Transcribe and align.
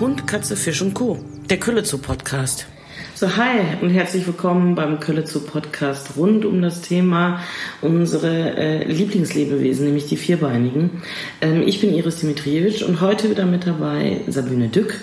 Hund, 0.00 0.26
Katze, 0.26 0.56
Fisch 0.56 0.82
und 0.82 0.92
Co. 0.92 1.20
Der 1.48 1.58
Kölle-Zoo 1.58 1.98
Podcast. 1.98 2.66
So, 3.14 3.36
hi 3.36 3.60
und 3.80 3.90
herzlich 3.90 4.26
willkommen 4.26 4.74
beim 4.74 4.98
Kölle-Zoo 4.98 5.38
Podcast 5.38 6.16
rund 6.16 6.44
um 6.44 6.60
das 6.60 6.80
Thema 6.80 7.40
unsere 7.80 8.56
äh, 8.56 8.84
Lieblingslebewesen, 8.84 9.86
nämlich 9.86 10.08
die 10.08 10.16
Vierbeinigen. 10.16 11.02
Ähm, 11.40 11.62
ich 11.64 11.80
bin 11.80 11.94
Iris 11.94 12.16
Dimitrijevic 12.16 12.84
und 12.88 13.00
heute 13.00 13.30
wieder 13.30 13.46
mit 13.46 13.68
dabei 13.68 14.22
Sabine 14.26 14.68
Dück 14.68 15.00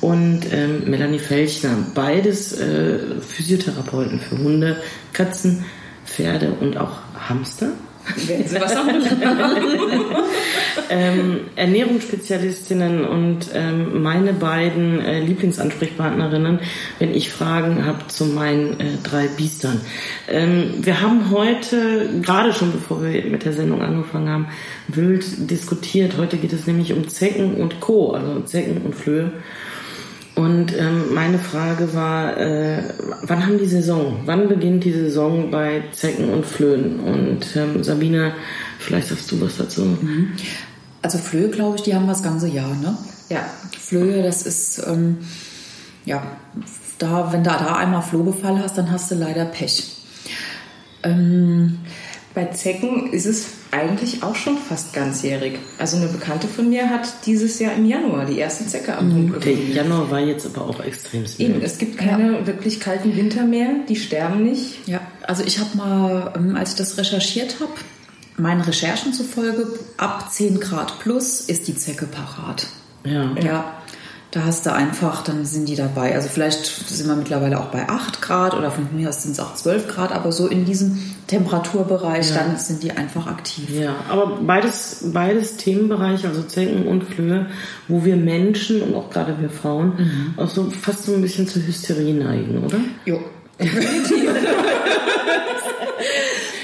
und 0.00 0.40
ähm, 0.52 0.90
Melanie 0.90 1.20
Felchner. 1.20 1.76
Beides 1.94 2.58
äh, 2.58 3.20
Physiotherapeuten 3.20 4.18
für 4.18 4.38
Hunde, 4.38 4.76
Katzen, 5.12 5.64
Pferde 6.04 6.56
und 6.60 6.76
auch 6.78 6.98
Hamster. 7.28 7.74
Werden 8.26 8.48
Sie 8.48 8.60
was 8.60 8.74
ähm, 10.90 11.40
Ernährungsspezialistinnen 11.56 13.04
und 13.04 13.50
ähm, 13.54 14.02
meine 14.02 14.32
beiden 14.32 15.00
äh, 15.00 15.20
Lieblingsansprechpartnerinnen, 15.20 16.60
wenn 16.98 17.14
ich 17.14 17.30
Fragen 17.30 17.86
habe 17.86 18.08
zu 18.08 18.26
meinen 18.26 18.80
äh, 18.80 18.96
drei 19.02 19.28
Biestern. 19.28 19.80
Ähm, 20.28 20.74
wir 20.80 21.00
haben 21.00 21.30
heute, 21.30 22.08
gerade 22.22 22.52
schon 22.52 22.72
bevor 22.72 23.02
wir 23.02 23.24
mit 23.26 23.44
der 23.44 23.52
Sendung 23.52 23.82
angefangen 23.82 24.28
haben, 24.28 24.48
wild 24.88 25.50
diskutiert. 25.50 26.16
Heute 26.18 26.38
geht 26.38 26.52
es 26.52 26.66
nämlich 26.66 26.92
um 26.92 27.08
Zecken 27.08 27.54
und 27.54 27.80
Co., 27.80 28.12
also 28.12 28.40
Zecken 28.40 28.82
und 28.82 28.94
Flöhe. 28.94 29.32
Und 30.34 30.76
ähm, 30.78 31.12
meine 31.14 31.38
Frage 31.38 31.92
war, 31.92 32.38
äh, 32.38 32.82
wann 33.22 33.46
haben 33.46 33.58
die 33.58 33.66
Saison? 33.66 34.20
Wann 34.24 34.48
beginnt 34.48 34.84
die 34.84 34.92
Saison 34.92 35.50
bei 35.50 35.82
Zecken 35.92 36.30
und 36.30 36.46
Flöhen? 36.46 37.00
Und 37.00 37.54
ähm, 37.54 37.84
Sabine, 37.84 38.32
vielleicht 38.78 39.08
sagst 39.08 39.30
du 39.30 39.40
was 39.40 39.58
dazu. 39.58 39.82
Mhm. 39.82 40.32
Also 41.02 41.18
Flöhe, 41.18 41.50
glaube 41.50 41.76
ich, 41.76 41.82
die 41.82 41.94
haben 41.94 42.06
wir 42.06 42.12
das 42.12 42.22
ganze 42.22 42.48
Jahr, 42.48 42.74
ne? 42.76 42.96
Ja. 43.28 43.44
Flöhe, 43.78 44.22
das 44.22 44.46
ist, 44.46 44.82
ähm, 44.86 45.18
ja, 46.06 46.22
da, 46.98 47.32
wenn 47.32 47.44
du 47.44 47.50
da 47.50 47.76
einmal 47.76 48.02
Flohbefall 48.02 48.58
hast, 48.62 48.78
dann 48.78 48.90
hast 48.90 49.10
du 49.10 49.16
leider 49.16 49.44
Pech. 49.44 49.84
Ähm, 51.02 51.78
bei 52.34 52.46
Zecken 52.46 53.12
ist 53.12 53.26
es 53.26 53.46
eigentlich 53.70 54.22
auch 54.22 54.34
schon 54.34 54.56
fast 54.56 54.92
ganzjährig. 54.92 55.58
Also 55.78 55.96
eine 55.96 56.06
Bekannte 56.06 56.48
von 56.48 56.70
mir 56.70 56.88
hat 56.88 57.26
dieses 57.26 57.58
Jahr 57.58 57.74
im 57.74 57.84
Januar 57.84 58.24
die 58.24 58.38
erste 58.38 58.66
Zecke 58.66 58.96
am 58.96 59.12
Hund 59.12 59.34
gefunden. 59.34 59.66
Der 59.66 59.84
Januar 59.84 60.10
war 60.10 60.20
jetzt 60.20 60.46
aber 60.46 60.66
auch 60.66 60.80
extrem 60.80 61.24
Eben, 61.38 61.60
es 61.62 61.78
gibt 61.78 61.98
keine 61.98 62.40
ja. 62.40 62.46
wirklich 62.46 62.80
kalten 62.80 63.16
Winter 63.16 63.44
mehr, 63.44 63.70
die 63.88 63.96
sterben 63.96 64.42
nicht. 64.42 64.86
Ja, 64.86 65.00
also 65.22 65.44
ich 65.44 65.58
habe 65.58 65.76
mal, 65.76 66.32
ähm, 66.36 66.56
als 66.56 66.70
ich 66.70 66.76
das 66.76 66.96
recherchiert 66.96 67.56
habe, 67.60 67.72
meinen 68.36 68.62
Recherchen 68.62 69.12
zufolge, 69.12 69.66
ab 69.98 70.32
10 70.32 70.60
Grad 70.60 71.00
plus 71.00 71.40
ist 71.40 71.68
die 71.68 71.76
Zecke 71.76 72.06
parat. 72.06 72.66
Ja. 73.04 73.34
Ja. 73.42 73.81
Da 74.32 74.44
hast 74.46 74.64
du 74.64 74.72
einfach, 74.72 75.22
dann 75.22 75.44
sind 75.44 75.68
die 75.68 75.76
dabei. 75.76 76.14
Also 76.14 76.30
vielleicht 76.30 76.64
sind 76.64 77.06
wir 77.06 77.16
mittlerweile 77.16 77.60
auch 77.60 77.66
bei 77.66 77.86
8 77.86 78.22
Grad 78.22 78.54
oder 78.54 78.70
von 78.70 78.88
mir 78.96 79.10
aus 79.10 79.22
sind 79.22 79.32
es 79.32 79.40
auch 79.40 79.54
12 79.54 79.88
Grad, 79.88 80.10
aber 80.10 80.32
so 80.32 80.46
in 80.46 80.64
diesem 80.64 80.98
Temperaturbereich, 81.26 82.30
ja. 82.30 82.36
dann 82.36 82.56
sind 82.56 82.82
die 82.82 82.92
einfach 82.92 83.26
aktiv. 83.26 83.68
Ja, 83.68 83.94
aber 84.08 84.38
beides, 84.40 85.04
beides 85.12 85.58
Themenbereiche, 85.58 86.28
also 86.28 86.42
Zecken 86.44 86.86
und 86.86 87.04
Flöhe, 87.04 87.48
wo 87.88 88.06
wir 88.06 88.16
Menschen 88.16 88.80
und 88.80 88.94
auch 88.94 89.10
gerade 89.10 89.38
wir 89.38 89.50
Frauen 89.50 89.92
mhm. 89.98 90.34
auch 90.38 90.48
so 90.48 90.70
fast 90.70 91.04
so 91.04 91.12
ein 91.12 91.20
bisschen 91.20 91.46
zur 91.46 91.66
Hysterie 91.66 92.14
neigen, 92.14 92.64
oder? 92.64 92.78
Jo. 93.04 93.20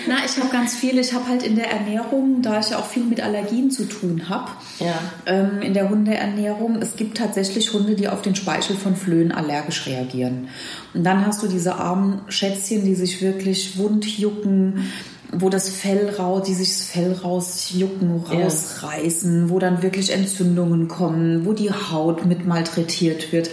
Na, 0.09 0.17
ich 0.25 0.37
habe 0.39 0.48
ganz 0.51 0.75
viel. 0.75 0.98
Ich 0.98 1.12
habe 1.12 1.28
halt 1.28 1.42
in 1.42 1.55
der 1.55 1.70
Ernährung, 1.70 2.41
da 2.41 2.59
ich 2.61 2.70
ja 2.70 2.78
auch 2.78 2.87
viel 2.87 3.05
mit 3.05 3.20
Allergien 3.20 3.70
zu 3.70 3.84
tun 3.84 4.28
habe, 4.28 4.51
ja. 4.81 4.98
ähm, 5.27 5.61
in 5.61 5.75
der 5.75 5.91
Hundeernährung, 5.91 6.77
es 6.81 6.97
gibt 6.97 7.19
tatsächlich 7.19 7.73
Hunde, 7.75 7.95
die 7.95 8.09
auf 8.09 8.23
den 8.23 8.34
Speichel 8.34 8.77
von 8.77 8.97
Flöhen 8.97 9.33
allergisch 9.33 9.86
reagieren. 9.86 10.48
Und 10.95 11.05
dann 11.05 11.27
hast 11.27 11.42
du 11.42 11.46
diese 11.46 11.74
armen 11.74 12.23
Schätzchen, 12.29 12.85
die 12.85 12.95
sich 12.95 13.20
wirklich 13.20 13.77
wund 13.77 14.07
jucken, 14.07 14.91
wo 15.30 15.51
das 15.51 15.69
Fell 15.69 16.08
raus, 16.19 16.45
die 16.46 16.55
sich 16.55 16.69
das 16.69 16.86
Fell 16.86 17.13
rausjucken, 17.13 18.25
rausreißen, 18.25 19.42
ja. 19.42 19.51
wo 19.51 19.58
dann 19.58 19.83
wirklich 19.83 20.11
Entzündungen 20.11 20.89
kommen, 20.89 21.45
wo 21.45 21.52
die 21.52 21.70
Haut 21.70 22.25
mit 22.25 22.46
malträtiert 22.46 23.30
wird 23.30 23.51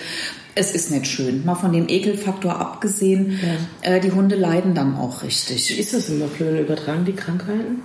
es 0.56 0.74
ist 0.74 0.90
nicht 0.90 1.08
schön. 1.08 1.46
Mal 1.46 1.56
von 1.56 1.74
dem 1.74 1.88
Ekelfaktor 1.90 2.60
abgesehen, 2.60 3.40
ja. 3.84 3.96
äh, 3.96 4.00
die 4.00 4.12
Hunde 4.12 4.36
leiden 4.36 4.74
dann 4.74 4.98
auch 4.98 5.22
richtig. 5.22 5.70
Wie 5.70 5.80
ist 5.80 5.94
das 5.94 6.10
immer, 6.10 6.28
Flöhen? 6.28 6.58
Übertragen 6.58 7.06
die 7.06 7.14
Krankheiten? 7.14 7.82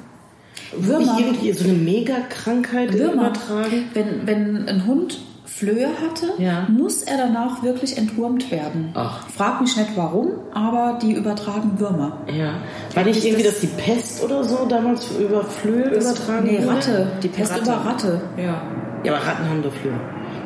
Würmer. 0.77 1.17
Nicht 1.17 1.27
irgendwie 1.27 1.53
so 1.53 1.65
eine 1.65 1.73
Megakrankheit 1.73 2.95
übertragen? 2.95 3.91
Wenn, 3.93 4.27
wenn 4.27 4.69
ein 4.69 4.87
Hund 4.87 5.19
Flöhe 5.45 5.89
hatte, 6.01 6.33
ja. 6.39 6.67
muss 6.71 7.03
er 7.03 7.19
danach 7.19 7.63
wirklich 7.63 7.99
entwurmt 7.99 8.51
werden. 8.51 8.93
Ach. 8.95 9.29
Frag 9.29 9.61
mich 9.61 9.77
nicht 9.77 9.91
warum, 9.97 10.31
aber 10.55 10.99
die 11.03 11.13
übertragen 11.13 11.79
Würmer. 11.79 12.19
Ja. 12.33 12.55
War 12.95 13.05
nicht 13.05 13.23
irgendwie, 13.23 13.43
das, 13.43 13.61
dass 13.61 13.61
die 13.61 13.67
Pest 13.67 14.23
oder 14.23 14.45
so 14.45 14.65
damals 14.67 15.11
über 15.19 15.45
Flöhe 15.45 15.91
das, 15.91 16.05
übertragen 16.05 16.47
Nee, 16.47 16.65
Ratte. 16.65 17.09
Die 17.23 17.29
Pest 17.29 17.53
Ratte. 17.53 17.63
über 17.63 17.73
Ratte. 17.73 18.21
Ja. 18.39 18.63
Ja, 19.03 19.15
aber 19.15 19.27
Ratten 19.27 19.49
haben 19.49 19.63
doch 19.63 19.73
Flöhe. 19.73 19.99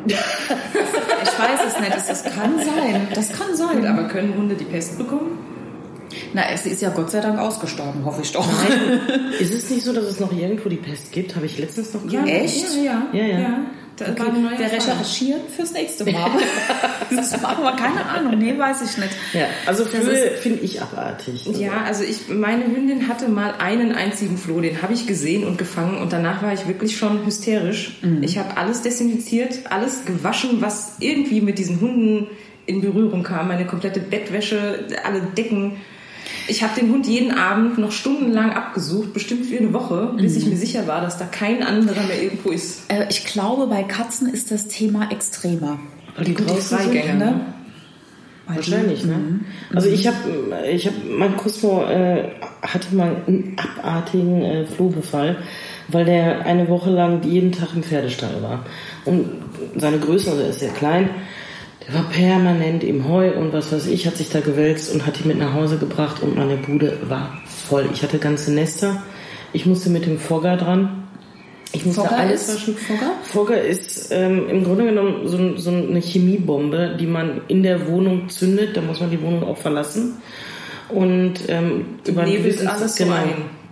ich 0.07 1.39
weiß 1.39 1.59
es 1.67 1.79
nicht. 1.79 2.09
Das 2.09 2.23
kann 2.23 2.57
sein. 2.59 3.07
Das 3.13 3.31
kann 3.31 3.55
sein. 3.55 3.85
aber 3.85 4.07
können 4.07 4.35
Hunde 4.35 4.55
die 4.55 4.65
Pest 4.65 4.97
bekommen? 4.97 5.39
Na, 6.33 6.43
es 6.53 6.65
ist 6.65 6.81
ja 6.81 6.89
Gott 6.89 7.11
sei 7.11 7.21
Dank 7.21 7.39
ausgestorben, 7.39 8.05
hoffe 8.05 8.21
ich 8.21 8.31
doch. 8.31 8.45
Nein. 8.45 8.99
ist 9.39 9.53
es 9.53 9.69
nicht 9.69 9.83
so, 9.83 9.93
dass 9.93 10.05
es 10.05 10.19
noch 10.19 10.31
irgendwo 10.31 10.69
die 10.69 10.75
Pest 10.77 11.11
gibt? 11.11 11.35
Habe 11.35 11.45
ich 11.45 11.57
letztens 11.57 11.93
noch 11.93 12.05
gehört. 12.05 12.27
Ja, 12.27 12.33
echt? 12.33 12.75
Ja, 12.75 12.83
ja. 12.83 13.07
ja, 13.13 13.25
ja. 13.25 13.39
ja. 13.39 13.59
Da 13.97 14.11
okay. 14.11 14.23
Wir 14.57 14.71
recherchieren 14.71 15.41
fürs 15.55 15.71
nächste 15.71 16.03
Mal. 16.11 16.31
das 17.15 17.41
machen 17.41 17.63
wir, 17.63 17.71
keine 17.77 18.05
Ahnung. 18.05 18.37
Nee, 18.37 18.57
weiß 18.57 18.81
ich 18.81 18.97
nicht. 18.97 19.13
Ja, 19.31 19.45
also 19.65 19.85
Flöhe 19.85 20.31
finde 20.31 20.59
ich 20.59 20.81
abartig. 20.81 21.45
Also. 21.47 21.61
Ja, 21.61 21.83
also 21.85 22.03
ich, 22.03 22.27
meine 22.27 22.65
Hündin 22.65 23.07
hatte 23.07 23.29
mal 23.29 23.53
einen 23.57 23.93
einzigen 23.93 24.37
Floh, 24.37 24.59
den 24.59 24.81
habe 24.81 24.93
ich 24.93 25.07
gesehen 25.07 25.45
und 25.45 25.57
gefangen 25.57 25.97
und 25.99 26.11
danach 26.11 26.43
war 26.43 26.51
ich 26.51 26.67
wirklich 26.67 26.97
schon 26.97 27.25
hysterisch. 27.25 27.97
Mhm. 28.01 28.21
Ich 28.21 28.37
habe 28.37 28.57
alles 28.57 28.81
desinfiziert, 28.81 29.59
alles 29.69 30.03
gewaschen, 30.03 30.61
was 30.61 30.97
irgendwie 30.99 31.39
mit 31.39 31.57
diesen 31.57 31.79
Hunden 31.79 32.27
in 32.65 32.81
Berührung 32.81 33.23
kam. 33.23 33.47
Meine 33.47 33.65
komplette 33.65 34.01
Bettwäsche, 34.01 34.87
alle 35.05 35.21
Decken 35.21 35.77
ich 36.47 36.63
habe 36.63 36.79
den 36.79 36.91
Hund 36.91 37.07
jeden 37.07 37.31
Abend 37.31 37.77
noch 37.77 37.91
stundenlang 37.91 38.51
abgesucht, 38.51 39.13
bestimmt 39.13 39.45
für 39.45 39.57
eine 39.57 39.73
Woche, 39.73 40.13
bis 40.17 40.33
mhm. 40.33 40.37
ich 40.37 40.45
mir 40.47 40.57
sicher 40.57 40.87
war, 40.87 41.01
dass 41.01 41.17
da 41.17 41.25
kein 41.25 41.63
anderer 41.63 42.03
mehr 42.03 42.21
irgendwo 42.21 42.51
ist. 42.51 42.91
Äh, 42.91 43.07
ich 43.09 43.25
glaube, 43.25 43.67
bei 43.67 43.83
Katzen 43.83 44.27
ist 44.27 44.51
das 44.51 44.67
Thema 44.67 45.11
extremer. 45.11 45.79
Weil 46.15 46.25
die, 46.25 46.35
die 46.35 46.43
Freigänger, 46.43 47.13
ne? 47.13 47.25
ne? 47.25 47.41
Wahrscheinlich, 48.47 49.03
ne? 49.05 49.15
Mhm. 49.15 49.45
Also 49.73 49.89
ich 49.89 50.05
habe, 50.05 50.17
ich 50.71 50.85
habe, 50.85 50.97
mein 51.09 51.35
Cosmo 51.35 51.83
äh, 51.85 52.29
hatte 52.61 52.95
mal 52.95 53.15
einen 53.27 53.55
abartigen 53.57 54.41
äh, 54.41 54.65
Flohbefall, 54.67 55.37
weil 55.87 56.05
der 56.05 56.45
eine 56.45 56.69
Woche 56.69 56.91
lang 56.91 57.23
jeden 57.23 57.51
Tag 57.51 57.69
im 57.75 57.83
Pferdestall 57.83 58.41
war. 58.41 58.65
Und 59.05 59.29
seine 59.75 59.97
Größe, 59.97 60.29
also 60.29 60.43
er 60.43 60.49
ist 60.49 60.59
sehr 60.59 60.71
klein, 60.71 61.09
der 61.87 61.95
war 61.95 62.09
permanent 62.09 62.83
im 62.83 63.07
Heu 63.07 63.31
und 63.37 63.53
was 63.53 63.71
weiß 63.71 63.87
ich, 63.87 64.07
hat 64.07 64.17
sich 64.17 64.29
da 64.29 64.39
gewälzt 64.39 64.91
und 64.93 65.05
hat 65.05 65.19
die 65.19 65.27
mit 65.27 65.37
nach 65.37 65.53
Hause 65.53 65.77
gebracht 65.77 66.21
und 66.23 66.35
meine 66.35 66.57
Bude 66.57 66.97
war 67.07 67.41
voll. 67.47 67.87
Ich 67.93 68.01
hatte 68.01 68.17
ganze 68.17 68.51
Nester. 68.51 69.03
Ich 69.53 69.65
musste 69.65 69.89
mit 69.89 70.05
dem 70.05 70.17
Fogger 70.17 70.57
dran. 70.57 71.03
Ich 71.71 71.85
musste 71.85 72.01
Fogger 72.01 72.17
alles 72.17 72.53
waschen. 72.53 72.75
Fogger? 72.75 73.11
Fogger 73.23 73.61
ist 73.61 74.09
ähm, 74.11 74.49
im 74.49 74.63
Grunde 74.63 74.85
genommen 74.85 75.27
so, 75.27 75.57
so, 75.57 75.69
eine 75.69 75.99
Chemiebombe, 75.99 76.97
die 76.99 77.05
man 77.05 77.41
in 77.47 77.61
der 77.61 77.87
Wohnung 77.87 78.29
zündet. 78.29 78.75
Da 78.75 78.81
muss 78.81 78.99
man 78.99 79.11
die 79.11 79.21
Wohnung 79.21 79.43
auch 79.43 79.57
verlassen. 79.57 80.15
Und 80.89 81.33
ähm, 81.49 81.85
die 82.05 82.11
über 82.11 82.23
nebelt 82.23 82.65
alles 82.65 82.95
genau, 82.95 83.13
ein. 83.13 83.29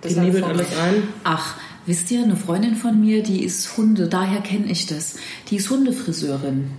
Die 0.07 0.19
nebelt 0.19 0.43
alles 0.43 0.67
ein. 0.77 1.03
Ach, 1.23 1.55
wisst 1.85 2.11
ihr, 2.11 2.23
eine 2.23 2.35
Freundin 2.35 2.75
von 2.75 2.99
mir, 2.99 3.23
die 3.23 3.43
ist 3.43 3.77
Hunde, 3.77 4.07
daher 4.07 4.41
kenne 4.41 4.69
ich 4.69 4.85
das. 4.85 5.15
Die 5.49 5.55
ist 5.55 5.69
Hundefriseurin. 5.69 6.71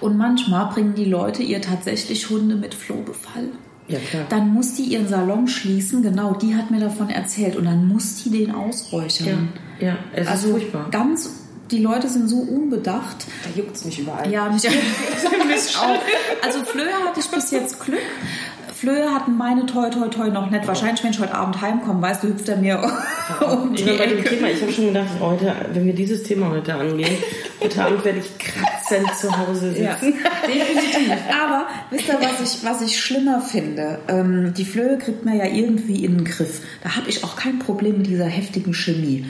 Und 0.00 0.16
manchmal 0.16 0.66
bringen 0.72 0.94
die 0.94 1.04
Leute 1.04 1.42
ihr 1.42 1.60
tatsächlich 1.60 2.30
Hunde 2.30 2.56
mit 2.56 2.74
Flohbefall. 2.74 3.48
Ja, 3.88 3.98
klar. 3.98 4.26
Dann 4.28 4.52
muss 4.52 4.74
die 4.74 4.82
ihren 4.82 5.08
Salon 5.08 5.46
schließen, 5.46 6.02
genau, 6.02 6.34
die 6.34 6.56
hat 6.56 6.70
mir 6.70 6.80
davon 6.80 7.08
erzählt. 7.08 7.56
Und 7.56 7.66
dann 7.66 7.86
muss 7.86 8.22
die 8.22 8.30
den 8.30 8.54
ausräuchern. 8.54 9.48
Ja, 9.80 9.88
ja 9.88 9.96
es 10.12 10.26
also 10.26 10.48
ist 10.48 10.52
furchtbar. 10.52 10.88
Ganz, 10.90 11.30
die 11.70 11.78
Leute 11.78 12.08
sind 12.08 12.28
so 12.28 12.38
unbedacht. 12.38 13.26
Da 13.44 13.50
juckt 13.56 13.76
es 13.76 13.84
mich 13.84 14.00
überall. 14.00 14.30
Ja, 14.30 14.48
mich, 14.50 14.64
mich 14.64 15.76
auch. 15.78 16.44
Also 16.44 16.64
Flöhe 16.64 16.92
hatte 17.06 17.20
ich 17.20 17.26
bis 17.26 17.50
jetzt 17.50 17.84
Glück. 17.84 18.00
Flöhe 18.78 19.10
hatten 19.10 19.38
meine 19.38 19.64
toi 19.64 19.88
toi 19.88 20.08
toi 20.08 20.28
noch 20.28 20.50
nicht. 20.50 20.66
Wahrscheinlich, 20.66 21.02
wenn 21.02 21.10
ich 21.10 21.18
heute 21.18 21.34
Abend 21.34 21.60
heimkomme, 21.62 22.02
weißt 22.02 22.22
du, 22.22 22.28
hüpft 22.28 22.48
er 22.48 22.58
mir 22.58 22.78
um 23.40 23.74
die 23.74 23.84
Ecke. 23.84 24.22
Thema, 24.22 24.48
ich 24.48 24.60
habe 24.60 24.72
schon 24.72 24.88
gedacht, 24.88 25.08
heute, 25.18 25.54
wenn 25.72 25.86
wir 25.86 25.94
dieses 25.94 26.22
Thema 26.24 26.50
heute 26.50 26.74
angehen, 26.74 27.16
heute 27.60 27.84
Abend 27.84 28.04
werde 28.04 28.18
ich 28.18 28.36
kratzend 28.38 29.16
zu 29.18 29.36
Hause 29.36 29.72
sitzen. 29.72 29.82
Ja, 29.82 29.96
definitiv. 30.46 31.10
Aber 31.42 31.66
wisst 31.90 32.08
ihr, 32.08 32.18
was 32.20 32.40
ich, 32.42 32.64
was 32.64 32.82
ich 32.82 33.00
schlimmer 33.00 33.40
finde? 33.40 33.98
Ähm, 34.08 34.52
die 34.52 34.66
Flöhe 34.66 34.98
kriegt 34.98 35.24
man 35.24 35.38
ja 35.38 35.46
irgendwie 35.46 36.04
in 36.04 36.18
den 36.18 36.24
Griff. 36.26 36.60
Da 36.82 36.96
habe 36.96 37.08
ich 37.08 37.24
auch 37.24 37.36
kein 37.36 37.58
Problem 37.58 37.98
mit 37.98 38.08
dieser 38.08 38.26
heftigen 38.26 38.74
Chemie. 38.74 39.24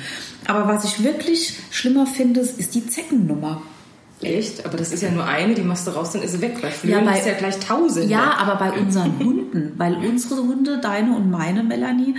Aber 0.49 0.67
was 0.67 0.85
ich 0.85 1.05
wirklich 1.05 1.57
schlimmer 1.71 2.07
finde, 2.07 2.41
ist 2.41 2.75
die 2.75 2.87
Zeckennummer. 2.87 3.63
Echt? 4.23 4.65
Aber 4.65 4.79
das 4.79 4.93
ist 4.93 5.03
ja 5.03 5.11
nur 5.11 5.25
eine, 5.27 5.55
die 5.55 5.63
machst 5.63 5.87
du 5.87 5.91
raus, 5.91 6.13
dann 6.13 6.23
ist 6.23 6.33
sie 6.33 6.41
weg. 6.41 6.61
Bei 6.63 6.71
Flöhen 6.71 7.05
ja, 7.05 7.11
bei, 7.11 7.19
ist 7.19 7.27
ja 7.27 7.35
gleich 7.35 7.59
tausend. 7.59 8.09
Ja, 8.11 8.37
aber 8.39 8.57
bei 8.57 8.73
unseren 8.73 9.19
Hunden, 9.19 9.75
weil 9.77 9.95
unsere 9.95 10.37
Hunde, 10.37 10.79
deine 10.81 11.15
und 11.15 11.31
meine 11.31 11.63
Melanie, 11.63 12.15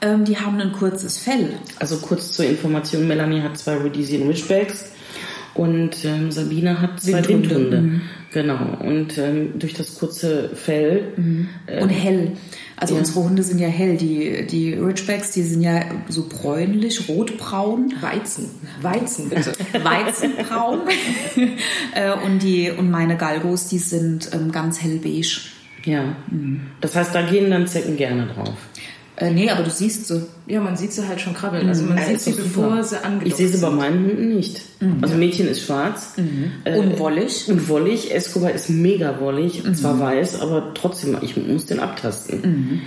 ähm, 0.00 0.24
die 0.24 0.38
haben 0.38 0.58
ein 0.60 0.72
kurzes 0.72 1.18
Fell. 1.18 1.58
Also 1.78 1.98
kurz 1.98 2.32
zur 2.32 2.46
Information, 2.46 3.06
Melanie 3.06 3.42
hat 3.42 3.58
zwei 3.58 3.76
Rhodesian 3.76 4.26
Ridgebacks 4.26 4.92
und 5.54 6.04
ähm, 6.04 6.30
Sabine 6.30 6.80
hat 6.80 7.00
zwei 7.00 7.26
Windhunde. 7.28 7.80
Mhm. 7.80 8.00
Genau. 8.32 8.78
Und 8.80 9.18
ähm, 9.18 9.58
durch 9.58 9.74
das 9.74 9.96
kurze 9.96 10.50
Fell. 10.54 11.12
Mhm. 11.16 11.48
Äh, 11.66 11.82
und 11.82 11.90
hell. 11.90 12.32
Also 12.76 12.94
ja. 12.94 13.00
unsere 13.00 13.24
Hunde 13.24 13.42
sind 13.42 13.58
ja 13.58 13.68
hell. 13.68 13.98
Die, 13.98 14.46
die 14.46 14.72
Ridgebacks, 14.72 15.32
die 15.32 15.42
sind 15.42 15.60
ja 15.60 15.82
so 16.08 16.26
bräunlich, 16.26 17.08
rotbraun. 17.08 17.92
Weizen. 18.00 18.48
Weizen, 18.80 19.28
bitte. 19.28 19.52
Weizenbraun. 19.82 20.80
Äh, 21.94 22.12
und, 22.24 22.42
die, 22.42 22.70
und 22.70 22.90
meine 22.90 23.16
Galgos, 23.16 23.66
die 23.66 23.78
sind 23.78 24.30
ähm, 24.32 24.50
ganz 24.50 24.80
hellbeige. 24.80 25.40
Ja. 25.84 26.16
Mhm. 26.30 26.62
Das 26.80 26.94
heißt, 26.94 27.14
da 27.14 27.22
gehen 27.22 27.50
dann 27.50 27.66
Zecken 27.66 27.96
gerne 27.96 28.26
drauf. 28.26 28.56
Äh, 29.16 29.30
nee, 29.30 29.50
aber 29.50 29.62
du 29.62 29.70
siehst 29.70 30.08
sie. 30.08 30.26
Ja, 30.46 30.60
man 30.60 30.76
sieht 30.76 30.92
sie 30.92 31.06
halt 31.06 31.20
schon 31.20 31.34
krabbeln. 31.34 31.68
Also 31.68 31.84
man 31.84 31.96
mhm. 31.96 32.02
sieht 32.02 32.20
sie, 32.20 32.32
bevor 32.32 32.82
sie 32.82 33.02
angedockt 33.04 33.28
Ich 33.28 33.34
sehe 33.34 33.48
sie 33.48 33.60
bei 33.60 33.70
meinen 33.70 34.06
Hunden 34.06 34.34
nicht. 34.34 34.62
Mhm. 34.80 34.98
Also 35.02 35.16
Mädchen 35.16 35.48
ist 35.48 35.62
schwarz. 35.62 36.14
Mhm. 36.16 36.52
Äh, 36.64 36.78
und 36.78 36.98
wollig. 36.98 37.48
Und 37.48 37.68
wollig. 37.68 38.14
Escobar 38.14 38.52
ist 38.52 38.70
mega 38.70 39.20
wollig. 39.20 39.64
Mhm. 39.64 39.74
Zwar 39.74 40.00
weiß, 40.00 40.40
aber 40.40 40.72
trotzdem, 40.74 41.18
ich 41.20 41.36
muss 41.36 41.66
den 41.66 41.80
abtasten. 41.80 42.82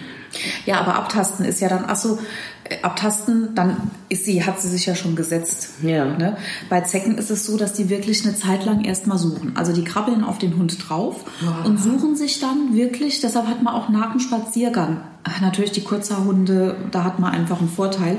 Ja, 0.66 0.80
aber 0.80 0.96
abtasten 0.96 1.46
ist 1.46 1.62
ja 1.62 1.70
dann, 1.70 1.86
achso, 1.86 2.20
äh, 2.64 2.82
abtasten, 2.82 3.54
dann 3.56 3.92
ist 4.10 4.26
sie, 4.26 4.44
hat 4.44 4.60
sie 4.60 4.70
sich 4.70 4.86
ja 4.86 4.96
schon 4.96 5.16
gesetzt. 5.16 5.70
Ja. 5.84 6.06
Ne? 6.06 6.38
Bei 6.70 6.82
Zecken 6.82 7.18
ist 7.18 7.30
es 7.30 7.46
so, 7.46 7.58
dass 7.58 7.74
die 7.74 7.90
wirklich 7.90 8.26
eine 8.26 8.36
Zeit 8.36 8.66
lang 8.66 8.84
erstmal 8.84 9.18
suchen. 9.18 9.56
Also 9.56 9.74
die 9.74 9.84
krabbeln 9.84 10.24
auf 10.24 10.38
den 10.38 10.58
Hund 10.58 10.78
drauf 10.88 11.24
wow. 11.42 11.66
und 11.66 11.80
suchen 11.80 12.16
sich 12.16 12.40
dann 12.40 12.76
wirklich, 12.76 13.22
deshalb 13.22 13.48
hat 13.48 13.62
man 13.62 13.74
auch 13.74 13.90
nach 13.90 14.12
dem 14.12 14.20
Spaziergang, 14.20 15.02
natürlich 15.42 15.72
die 15.72 15.84
Kurzhaarhunde, 15.84 16.76
da 16.92 17.04
hat 17.04 17.20
man 17.20 17.32
einfach 17.32 17.60
einen 17.60 17.70
Vorteil. 17.70 18.18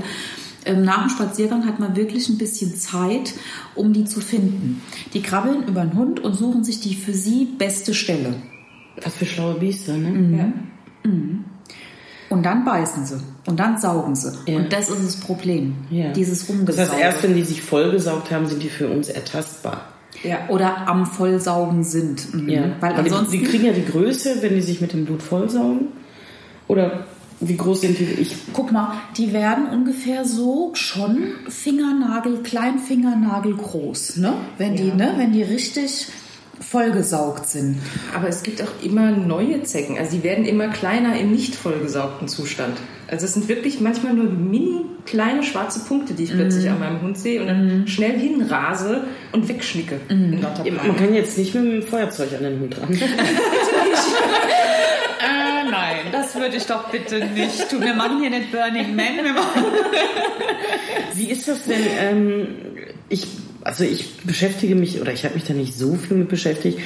Ähm, 0.65 0.85
nach 0.85 1.03
dem 1.03 1.11
Spaziergang 1.11 1.67
hat 1.67 1.79
man 1.79 1.95
wirklich 1.97 2.29
ein 2.29 2.39
bisschen 2.39 2.77
Zeit, 2.77 3.35
um 3.75 3.93
die 3.93 4.05
zu 4.05 4.21
finden. 4.21 4.83
Die 5.15 5.23
krabbeln 5.23 5.65
über 5.67 5.83
den 5.83 5.95
Hund 5.95 6.21
und 6.21 6.35
suchen 6.35 6.65
sich 6.65 6.81
die 6.81 6.95
für 6.95 7.15
sie 7.15 7.45
beste 7.45 7.95
Stelle. 7.95 8.35
Was 9.03 9.15
für 9.15 9.27
schlaue 9.27 9.55
Biester, 9.55 9.97
ne? 9.97 10.11
Mhm. 10.11 10.39
Ja. 10.39 10.53
Mhm. 11.05 11.45
Und 12.29 12.43
dann 12.45 12.65
beißen 12.65 13.07
sie. 13.07 13.21
Und 13.47 13.61
dann 13.61 13.79
saugen 13.79 14.15
sie. 14.17 14.33
Ja. 14.47 14.57
Und 14.57 14.73
das 14.73 14.89
ist 14.89 15.05
das 15.05 15.17
Problem. 15.17 15.77
Ja. 15.91 16.13
Dieses 16.13 16.49
Rumgesauge. 16.49 16.83
Das 16.83 16.91
heißt, 16.91 17.01
erst 17.01 17.23
wenn 17.23 17.35
die 17.35 17.45
sich 17.45 17.63
vollgesaugt 17.63 18.31
haben, 18.31 18.47
sind 18.47 18.63
die 18.63 18.69
für 18.69 18.89
uns 18.89 19.09
ertastbar. 19.09 19.83
Ja. 20.23 20.49
Oder 20.49 20.89
am 20.89 21.07
Vollsaugen 21.07 21.85
sind. 21.85 22.35
Mhm. 22.35 22.49
Ja. 22.49 22.63
Weil 22.81 22.95
ansonsten. 22.95 23.31
Sie 23.31 23.43
kriegen 23.43 23.65
ja 23.65 23.73
die 23.73 23.85
Größe, 23.85 24.43
wenn 24.43 24.55
die 24.55 24.63
sich 24.63 24.81
mit 24.81 24.93
dem 24.93 25.05
Blut 25.05 25.23
vollsaugen. 25.23 25.89
Oder 26.69 27.07
wie 27.41 27.57
groß 27.57 27.83
sind 27.83 27.99
die? 27.99 28.05
Ich 28.05 28.35
guck 28.53 28.73
mal, 28.73 28.95
die 29.17 29.33
werden 29.33 29.67
ungefähr 29.67 30.25
so 30.25 30.71
schon 30.75 31.35
Fingernagel, 31.49 32.43
Kleinfingernagel 32.43 33.55
groß, 33.57 34.17
ne? 34.17 34.35
Wenn 34.59 34.75
ja. 34.75 34.85
die, 34.85 34.93
ne, 34.93 35.15
wenn 35.17 35.33
die 35.33 35.43
richtig 35.43 36.09
vollgesaugt 36.61 37.49
sind. 37.49 37.79
Aber 38.15 38.29
es 38.29 38.43
gibt 38.43 38.63
auch 38.63 38.83
immer 38.83 39.11
neue 39.11 39.63
Zecken. 39.63 39.99
Also 39.99 40.17
die 40.17 40.23
werden 40.23 40.45
immer 40.45 40.69
kleiner 40.69 41.19
im 41.19 41.33
nicht 41.33 41.55
vollgesaugten 41.55 42.29
Zustand. 42.29 42.79
Also 43.09 43.27
es 43.27 43.35
sind 43.35 43.49
wirklich 43.49 43.81
manchmal 43.81 44.15
nur 44.15 44.25
mini 44.25 44.85
kleine 45.05 45.43
schwarze 45.43 45.81
Punkte, 45.81 46.15
die 46.15 46.25
ich 46.25 46.33
mm. 46.33 46.37
plötzlich 46.37 46.69
an 46.69 46.81
meinem 46.81 47.01
Hund 47.03 47.17
sehe 47.17 47.41
und 47.41 47.47
dann 47.47 47.85
mm. 47.85 47.87
schnell 47.87 48.19
hinrase 48.19 49.05
und 49.33 49.49
wegschnicke. 49.49 50.01
Mm. 50.09 50.41
Man 50.41 50.97
kann 50.97 51.15
jetzt 51.15 51.39
nicht 51.39 51.55
mit 51.55 51.65
dem 51.65 51.83
Feuerzeug 51.83 52.33
an 52.37 52.43
den 52.43 52.59
Hund 52.61 52.77
ran. 52.81 52.93
äh, 52.93 52.99
nein, 55.71 55.99
das 56.11 56.35
würde 56.35 56.57
ich 56.57 56.67
doch 56.67 56.91
bitte 56.91 57.25
nicht 57.27 57.71
tun. 57.71 57.83
Wir 57.83 57.95
machen 57.95 58.19
hier 58.21 58.31
nicht 58.31 58.51
Burning 58.51 58.97
Man. 58.97 59.37
Wie 61.15 61.31
ist 61.31 61.47
das 61.47 61.63
denn? 61.65 61.87
Ähm, 62.01 62.49
ich 63.09 63.29
also 63.67 63.83
ich 63.83 64.19
beschäftige 64.19 64.77
mich 64.77 65.01
oder 65.01 65.13
ich 65.13 65.25
habe 65.25 65.35
mich 65.35 65.45
da 65.45 65.53
nicht 65.53 65.77
so 65.77 65.97
viel 65.97 66.17
mit 66.17 66.29
beschäftigt, 66.29 66.79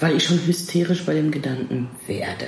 weil 0.00 0.16
ich 0.16 0.24
schon 0.24 0.38
hysterisch 0.46 1.04
bei 1.04 1.14
dem 1.14 1.30
Gedanken 1.30 1.88
werde. 2.06 2.46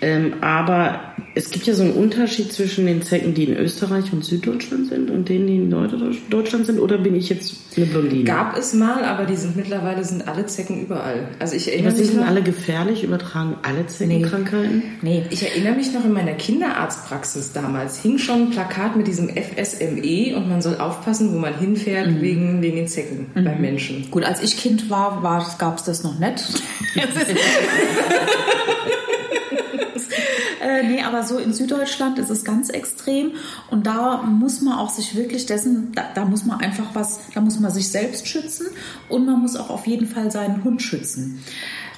Ähm, 0.00 0.34
aber 0.40 1.14
es 1.34 1.50
gibt 1.50 1.66
ja 1.66 1.74
so 1.74 1.82
einen 1.82 1.92
Unterschied 1.92 2.52
zwischen 2.52 2.86
den 2.86 3.02
Zecken, 3.02 3.34
die 3.34 3.44
in 3.44 3.56
Österreich 3.56 4.12
und 4.12 4.24
Süddeutschland 4.24 4.88
sind 4.88 5.10
und 5.10 5.28
denen, 5.28 5.46
die 5.46 5.56
in 5.56 5.70
Deutschland 5.70 6.66
sind. 6.66 6.78
Oder 6.78 6.98
bin 6.98 7.16
ich 7.16 7.28
jetzt 7.28 7.56
eine 7.76 7.86
Blondine? 7.86 8.24
Gab 8.24 8.56
es 8.56 8.74
mal, 8.74 9.04
aber 9.04 9.24
die 9.24 9.36
sind 9.36 9.56
mittlerweile 9.56 10.04
sind 10.04 10.28
alle 10.28 10.46
Zecken 10.46 10.82
überall. 10.82 11.28
Also 11.38 11.56
ich 11.56 11.68
erinnere 11.68 11.92
aber 11.92 11.98
mich. 11.98 12.08
Sind 12.08 12.20
noch, 12.20 12.26
alle 12.26 12.42
gefährlich? 12.42 13.02
Übertragen 13.02 13.56
alle 13.62 13.86
Zeckenkrankheiten? 13.86 14.82
Nee. 15.02 15.20
nee. 15.20 15.26
Ich 15.30 15.42
erinnere 15.42 15.74
mich 15.74 15.92
noch 15.92 16.04
in 16.04 16.12
meiner 16.12 16.34
Kinderarztpraxis 16.34 17.52
damals 17.52 18.00
hing 18.00 18.18
schon 18.18 18.42
ein 18.42 18.50
Plakat 18.50 18.96
mit 18.96 19.06
diesem 19.06 19.28
FSME 19.28 20.36
und 20.36 20.48
man 20.48 20.62
soll 20.62 20.76
aufpassen, 20.76 21.32
wo 21.32 21.38
man 21.38 21.58
hinfährt 21.58 22.10
mhm. 22.10 22.20
wegen, 22.20 22.62
wegen 22.62 22.76
den 22.76 22.88
Zecken 22.88 23.26
mhm. 23.34 23.44
beim 23.44 23.60
Menschen. 23.60 24.10
Gut, 24.10 24.24
als 24.24 24.42
ich 24.42 24.56
Kind 24.56 24.90
war, 24.90 25.22
war 25.22 25.44
gab 25.58 25.78
es 25.78 25.84
das 25.84 26.04
noch 26.04 26.18
nicht. 26.18 26.44
äh, 30.62 30.82
nee, 30.84 31.02
aber 31.02 31.22
so 31.22 31.38
in 31.38 31.52
Süddeutschland 31.52 32.18
ist 32.18 32.30
es 32.30 32.44
ganz 32.44 32.70
extrem 32.70 33.32
und 33.70 33.86
da 33.86 34.22
muss 34.22 34.60
man 34.60 34.78
auch 34.78 34.90
sich 34.90 35.14
wirklich 35.14 35.46
dessen, 35.46 35.92
da, 35.92 36.04
da, 36.14 36.24
muss 36.24 36.44
man 36.44 36.60
einfach 36.60 36.94
was, 36.94 37.20
da 37.34 37.40
muss 37.40 37.60
man 37.60 37.70
sich 37.70 37.88
selbst 37.88 38.28
schützen 38.28 38.66
und 39.08 39.26
man 39.26 39.40
muss 39.40 39.56
auch 39.56 39.70
auf 39.70 39.86
jeden 39.86 40.06
Fall 40.06 40.30
seinen 40.30 40.64
Hund 40.64 40.82
schützen. 40.82 41.42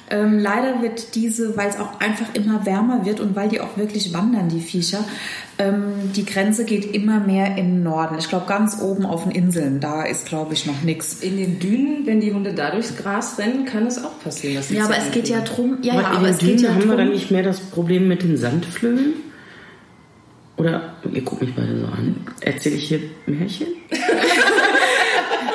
Ähm, 0.08 0.38
leider 0.38 0.82
wird 0.82 1.16
diese, 1.16 1.56
weil 1.56 1.68
es 1.68 1.78
auch 1.78 1.98
einfach 1.98 2.34
immer 2.34 2.64
wärmer 2.64 3.04
wird 3.04 3.18
und 3.18 3.34
weil 3.34 3.48
die 3.48 3.60
auch 3.60 3.76
wirklich 3.76 4.12
wandern, 4.14 4.48
die 4.48 4.60
Viecher, 4.60 5.04
ähm, 5.58 6.12
die 6.14 6.24
Grenze 6.24 6.64
geht 6.64 6.94
immer 6.94 7.18
mehr 7.18 7.56
in 7.56 7.66
den 7.66 7.82
Norden. 7.82 8.16
Ich 8.18 8.28
glaube, 8.28 8.46
ganz 8.46 8.80
oben 8.80 9.04
auf 9.04 9.24
den 9.24 9.32
Inseln, 9.32 9.80
da 9.80 10.04
ist, 10.04 10.26
glaube 10.26 10.54
ich, 10.54 10.64
noch 10.66 10.82
nichts. 10.82 11.22
In 11.22 11.36
den 11.36 11.58
Dünen, 11.58 12.06
wenn 12.06 12.20
die 12.20 12.32
Hunde 12.32 12.54
da 12.54 12.70
durchs 12.70 12.96
Gras 12.96 13.36
rennen, 13.38 13.64
kann 13.64 13.86
es 13.86 14.02
auch 14.02 14.20
passieren. 14.22 14.62
ja, 14.70 14.84
aber 14.84 14.98
es 14.98 15.10
geht 15.10 15.28
ja 15.28 15.40
drum. 15.40 15.78
Ja, 15.82 15.94
ja, 15.94 16.06
aber 16.06 16.28
es 16.28 16.38
Dünen 16.38 16.52
geht 16.52 16.60
ja 16.62 16.70
haben 16.70 16.80
drum, 16.80 16.90
wir 16.90 16.96
dann 16.98 17.10
nicht 17.10 17.32
mehr 17.32 17.42
das 17.42 17.58
Problem 17.58 18.06
mit 18.06 18.22
den 18.22 18.36
Sandflöhen? 18.36 19.14
Oder, 20.56 20.94
ihr 21.12 21.22
guckt 21.22 21.42
mich 21.42 21.54
beide 21.54 21.78
so 21.78 21.86
an. 21.86 22.16
Erzähle 22.40 22.76
ich 22.76 22.88
hier 22.88 23.00
Märchen? 23.26 23.66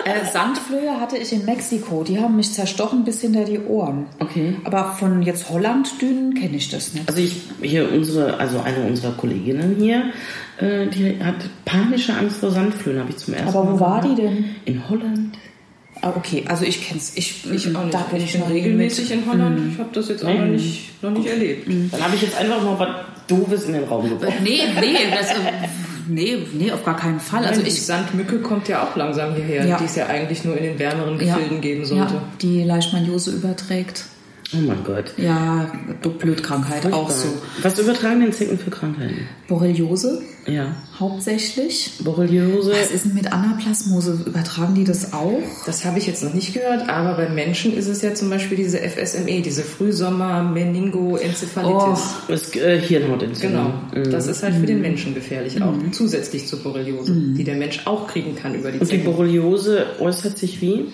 Äh, 0.06 0.26
Sandflöhe 0.26 1.00
hatte 1.00 1.18
ich 1.18 1.32
in 1.32 1.46
Mexiko. 1.46 2.04
Die 2.04 2.20
haben 2.20 2.36
mich 2.36 2.52
zerstochen 2.54 3.04
bis 3.04 3.22
hinter 3.22 3.46
die 3.46 3.60
Ohren. 3.60 4.06
Okay. 4.20 4.56
Aber 4.64 4.94
von 4.94 5.22
jetzt 5.22 5.50
Hollanddünen 5.50 6.34
kenne 6.34 6.58
ich 6.58 6.70
das 6.70 6.94
nicht. 6.94 7.08
Also 7.08 7.22
ich 7.22 7.36
hier 7.62 7.92
unsere, 7.92 8.38
also 8.38 8.60
eine 8.60 8.86
unserer 8.86 9.14
Kolleginnen 9.14 9.76
hier, 9.78 10.12
äh, 10.58 10.88
die 10.88 11.24
hat 11.24 11.36
panische 11.66 12.14
Angst 12.14 12.38
vor 12.38 12.52
Sandflöhen, 12.52 13.00
habe 13.00 13.10
ich 13.10 13.18
zum 13.18 13.34
ersten 13.34 13.50
Aber 13.50 13.64
Mal. 13.64 13.74
Aber 13.74 13.80
wo 13.80 13.86
war 13.86 14.02
die 14.02 14.16
denn? 14.16 14.46
In 14.66 14.90
Holland. 14.90 15.38
Ah, 16.02 16.14
okay, 16.16 16.44
also 16.48 16.66
ich 16.66 16.88
kenne 16.88 17.00
es. 17.00 17.16
Ich, 17.16 17.46
ich 17.52 17.76
auch 17.76 17.84
nicht. 17.84 17.94
Da 17.94 18.00
bin 18.12 18.24
ich 18.24 18.34
bin 18.34 18.42
regelmäßig 18.44 19.10
mit. 19.10 19.20
in 19.20 19.32
Holland. 19.32 19.60
Mhm. 19.60 19.72
Ich 19.72 19.80
habe 19.80 19.90
das 19.94 20.10
jetzt 20.10 20.26
auch 20.26 20.34
noch 20.34 20.46
nicht, 20.46 21.04
noch 21.04 21.12
nicht 21.12 21.28
erlebt. 21.28 21.68
Mhm. 21.68 21.90
Dann 21.92 22.04
habe 22.04 22.16
ich 22.16 22.24
jetzt 22.24 22.38
einfach 22.38 22.64
mal 22.64 22.80
was 22.80 22.90
Doofes 23.28 23.66
in 23.66 23.74
den 23.74 23.84
Raum 23.84 24.10
gebracht. 24.10 24.34
Nee, 24.42 24.62
nee, 24.80 24.96
das, 25.12 25.28
nee, 26.08 26.38
nee, 26.54 26.72
auf 26.72 26.84
gar 26.84 26.98
keinen 26.98 27.20
Fall. 27.20 27.46
Also 27.46 27.62
ich, 27.62 27.86
Sandmücke 27.86 28.40
kommt 28.40 28.68
ja 28.68 28.84
auch 28.84 28.96
langsam 28.96 29.36
hierher, 29.36 29.66
ja. 29.66 29.78
die 29.78 29.86
es 29.86 29.96
ja 29.96 30.08
eigentlich 30.08 30.44
nur 30.44 30.58
in 30.58 30.64
den 30.64 30.80
wärmeren 30.80 31.18
Gefilden 31.18 31.56
ja. 31.56 31.62
geben 31.62 31.86
sollte. 31.86 32.14
Ja, 32.14 32.24
die 32.42 32.64
Leishmaniose 32.64 33.32
überträgt. 33.32 34.06
Oh 34.54 34.58
mein 34.58 34.84
Gott. 34.84 35.14
Ja, 35.18 35.72
Blutkrankheit 36.20 36.92
auch 36.92 37.10
so. 37.10 37.30
Was 37.62 37.80
übertragen 37.80 38.20
denn 38.20 38.34
Zecken 38.34 38.60
für 38.60 38.70
Krankheiten? 38.70 39.30
Borreliose. 39.48 40.22
Ja. 40.46 40.76
Hauptsächlich. 41.00 41.92
Borreliose. 42.04 42.72
Was 42.72 42.92
ist 42.92 43.06
denn 43.06 43.14
mit 43.14 43.32
Anaplasmose? 43.32 44.24
Übertragen 44.26 44.76
die 44.76 44.84
das 44.84 45.14
auch? 45.14 45.40
Das 45.66 45.86
habe 45.86 46.00
ich 46.00 46.08
jetzt 46.08 46.22
noch 46.24 46.34
nicht 46.34 46.54
gehört, 46.54 46.90
aber 46.90 47.16
bei 47.16 47.30
Menschen 47.30 47.74
ist 47.74 47.88
es 47.88 48.02
ja 48.02 48.14
zum 48.14 48.30
Beispiel 48.30 48.58
diese 48.58 48.80
FSME, 48.80 49.42
diese 49.42 49.64
Frühsommer-Meningoenzephalitis. 49.64 52.00
Oh, 52.28 52.28
das 52.28 52.54
äh, 52.56 52.82
Hirnhautentzündung. 52.82 53.74
Genau. 53.92 54.06
Mhm. 54.06 54.12
Das 54.12 54.28
ist 54.28 54.44
halt 54.44 54.56
für 54.56 54.66
den 54.66 54.82
Menschen 54.82 55.14
gefährlich, 55.14 55.62
auch 55.62 55.72
mhm. 55.72 55.94
zusätzlich 55.94 56.46
zur 56.48 56.60
Borreliose, 56.60 57.14
mhm. 57.14 57.36
die 57.36 57.46
der 57.46 57.56
Mensch 57.56 57.84
auch 57.86 58.08
kriegen 58.08 58.36
kann 58.36 58.54
über 58.56 58.72
die 58.72 58.80
Und 58.80 58.88
Zecken. 58.88 59.04
die 59.04 59.08
Borreliose 59.10 59.86
äußert 60.00 60.38
sich 60.38 60.60
wie? 60.62 60.88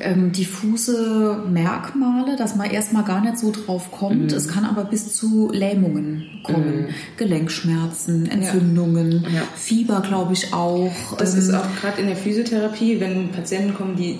Ähm, 0.00 0.32
diffuse 0.32 1.42
Merkmale, 1.50 2.36
dass 2.36 2.56
man 2.56 2.70
erstmal 2.70 3.04
gar 3.04 3.20
nicht 3.20 3.38
so 3.38 3.50
drauf 3.52 3.90
kommt. 3.90 4.30
Mhm. 4.30 4.36
Es 4.36 4.48
kann 4.48 4.64
aber 4.64 4.84
bis 4.84 5.14
zu 5.14 5.50
Lähmungen 5.52 6.40
kommen. 6.42 6.82
Mhm. 6.82 6.86
Gelenkschmerzen, 7.16 8.30
Entzündungen, 8.30 9.24
ja. 9.24 9.40
Ja. 9.40 9.42
Fieber, 9.56 10.00
glaube 10.00 10.32
ich 10.32 10.52
auch. 10.52 10.92
Das 11.18 11.34
ähm, 11.34 11.40
ist 11.40 11.54
auch 11.54 11.66
gerade 11.80 12.00
in 12.00 12.06
der 12.06 12.16
Physiotherapie, 12.16 13.00
wenn 13.00 13.28
Patienten 13.30 13.74
kommen, 13.74 13.96
die 13.96 14.18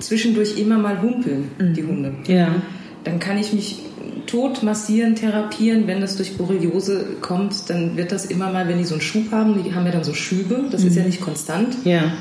zwischendurch 0.00 0.58
immer 0.58 0.78
mal 0.78 1.00
humpeln, 1.00 1.50
mhm. 1.58 1.74
die 1.74 1.84
Hunde. 1.84 2.14
Ja. 2.26 2.56
Dann 3.04 3.18
kann 3.18 3.38
ich 3.38 3.52
mich 3.52 3.80
tot 4.26 4.62
massieren, 4.62 5.16
therapieren. 5.16 5.86
Wenn 5.86 6.00
das 6.00 6.16
durch 6.16 6.36
Borreliose 6.36 7.16
kommt, 7.20 7.68
dann 7.70 7.96
wird 7.96 8.12
das 8.12 8.26
immer 8.26 8.52
mal, 8.52 8.68
wenn 8.68 8.78
die 8.78 8.84
so 8.84 8.94
einen 8.94 9.00
Schub 9.00 9.32
haben, 9.32 9.62
die 9.62 9.74
haben 9.74 9.86
ja 9.86 9.92
dann 9.92 10.04
so 10.04 10.14
Schübe, 10.14 10.66
das 10.70 10.84
ist 10.84 10.94
ja 10.94 11.02
mhm. 11.02 11.08
nicht 11.08 11.20
konstant. 11.20 11.76
Ja 11.84 12.12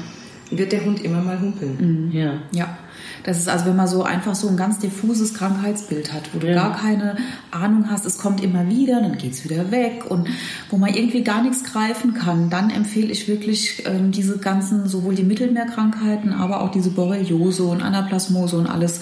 wird 0.51 0.72
der 0.72 0.86
Hund 0.86 1.03
immer 1.03 1.22
mal 1.22 1.39
humpeln. 1.39 2.10
Mhm. 2.10 2.12
Ja. 2.12 2.34
Ja. 2.51 2.77
Das 3.24 3.38
ist 3.38 3.50
also, 3.50 3.65
wenn 3.65 3.75
man 3.75 3.88
so 3.88 4.03
einfach 4.03 4.34
so 4.34 4.48
ein 4.48 4.58
ganz 4.58 4.79
diffuses 4.79 5.34
Krankheitsbild 5.34 6.13
hat, 6.13 6.34
wo 6.34 6.39
du 6.39 6.48
ja. 6.48 6.53
gar 6.53 6.75
keine 6.75 7.18
Ahnung 7.51 7.86
hast, 7.89 8.06
es 8.06 8.18
kommt 8.18 8.41
immer 8.41 8.68
wieder, 8.70 9.01
dann 9.01 9.18
geht 9.18 9.34
es 9.34 9.44
wieder 9.44 9.72
weg 9.72 10.06
und 10.08 10.27
wo 10.70 10.77
man 10.77 10.94
irgendwie 10.94 11.24
gar 11.24 11.44
nichts 11.44 11.63
greifen 11.63 12.13
kann, 12.13 12.50
dann 12.50 12.70
empfehle 12.70 13.12
ich 13.12 13.27
wirklich 13.27 13.84
ähm, 13.86 14.12
diese 14.12 14.38
ganzen, 14.38 14.88
sowohl 14.88 15.15
die 15.15 15.24
Mittelmeerkrankheiten, 15.24 16.34
aber 16.34 16.62
auch 16.62 16.72
diese 16.72 16.91
Borreliose 16.91 17.63
und 17.63 17.82
Anaplasmose 17.82 18.58
und 18.58 18.68
alles 18.68 19.01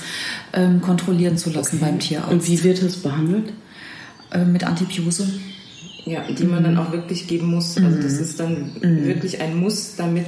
ähm, 0.54 0.82
kontrollieren 0.82 1.38
zu 1.38 1.51
lassen 1.51 1.77
okay. 1.77 1.86
beim 1.86 2.00
Tierarzt. 2.00 2.32
Und 2.32 2.48
wie 2.48 2.63
wird 2.63 2.82
es 2.82 2.98
behandelt? 2.98 3.54
Ähm, 4.34 4.51
mit 4.51 4.63
Antibiose. 4.63 5.27
Ja, 6.06 6.22
die 6.22 6.46
man 6.46 6.63
dann 6.63 6.77
auch 6.77 6.94
wirklich 6.94 7.27
geben 7.27 7.48
muss. 7.48 7.77
Also 7.77 8.01
das 8.01 8.13
mhm. 8.13 8.22
ist 8.22 8.39
dann 8.39 8.72
mhm. 8.82 9.06
wirklich 9.06 9.42
ein 9.42 9.58
Muss, 9.58 9.96
damit 9.98 10.27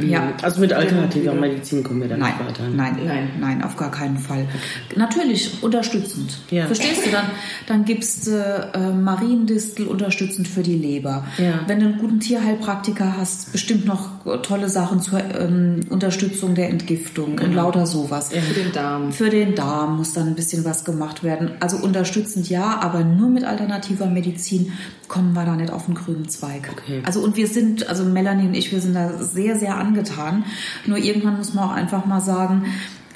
ja. 0.00 0.32
Also 0.42 0.60
mit 0.60 0.72
alternativer 0.72 1.34
Medizin 1.34 1.82
kommen 1.82 2.02
wir 2.02 2.08
dann 2.08 2.20
nein, 2.20 2.34
nicht 2.38 2.48
weiter. 2.48 2.68
Nein, 2.68 2.96
nein, 3.04 3.30
nein, 3.40 3.62
auf 3.62 3.76
gar 3.76 3.90
keinen 3.90 4.18
Fall. 4.18 4.46
Natürlich 4.94 5.62
unterstützend. 5.62 6.38
Ja. 6.50 6.66
Verstehst 6.66 7.06
du? 7.06 7.10
Dann, 7.10 7.26
dann 7.66 7.84
gibst 7.84 8.26
du 8.26 8.70
äh, 8.74 8.92
Mariendistel 8.92 9.86
unterstützend 9.86 10.48
für 10.48 10.62
die 10.62 10.76
Leber. 10.76 11.26
Ja. 11.38 11.60
Wenn 11.66 11.80
du 11.80 11.86
einen 11.86 11.98
guten 11.98 12.20
Tierheilpraktiker 12.20 13.16
hast, 13.16 13.52
bestimmt 13.52 13.86
noch 13.86 14.42
tolle 14.42 14.68
Sachen 14.68 15.00
zur 15.00 15.22
ähm, 15.22 15.80
Unterstützung 15.88 16.54
der 16.54 16.70
Entgiftung 16.70 17.36
genau. 17.36 17.48
und 17.48 17.54
lauter 17.54 17.86
sowas. 17.86 18.30
Ja. 18.32 18.40
Für 18.40 18.54
den 18.54 18.72
Darm. 18.72 19.12
Für 19.12 19.30
den 19.30 19.54
Darm 19.54 19.96
muss 19.96 20.12
dann 20.12 20.28
ein 20.28 20.34
bisschen 20.34 20.64
was 20.64 20.84
gemacht 20.84 21.22
werden. 21.22 21.52
Also 21.60 21.78
unterstützend 21.78 22.48
ja, 22.48 22.80
aber 22.80 23.04
nur 23.04 23.28
mit 23.28 23.44
alternativer 23.44 24.06
Medizin 24.06 24.72
kommen 25.08 25.32
wir 25.34 25.44
da 25.44 25.54
nicht 25.56 25.72
auf 25.72 25.86
den 25.86 25.94
grünen 25.94 26.28
Zweig. 26.28 26.68
Okay. 26.72 27.02
Also 27.04 27.20
und 27.20 27.36
wir 27.36 27.46
sind, 27.46 27.88
also 27.88 28.04
Melanie 28.04 28.48
und 28.48 28.54
ich, 28.54 28.72
wir 28.72 28.80
sind 28.80 28.94
da 28.94 29.18
sehr, 29.18 29.56
sehr 29.56 29.76
angetan. 29.86 30.44
Nur 30.86 30.98
irgendwann 30.98 31.36
muss 31.36 31.54
man 31.54 31.64
auch 31.64 31.72
einfach 31.72 32.06
mal 32.06 32.20
sagen, 32.20 32.66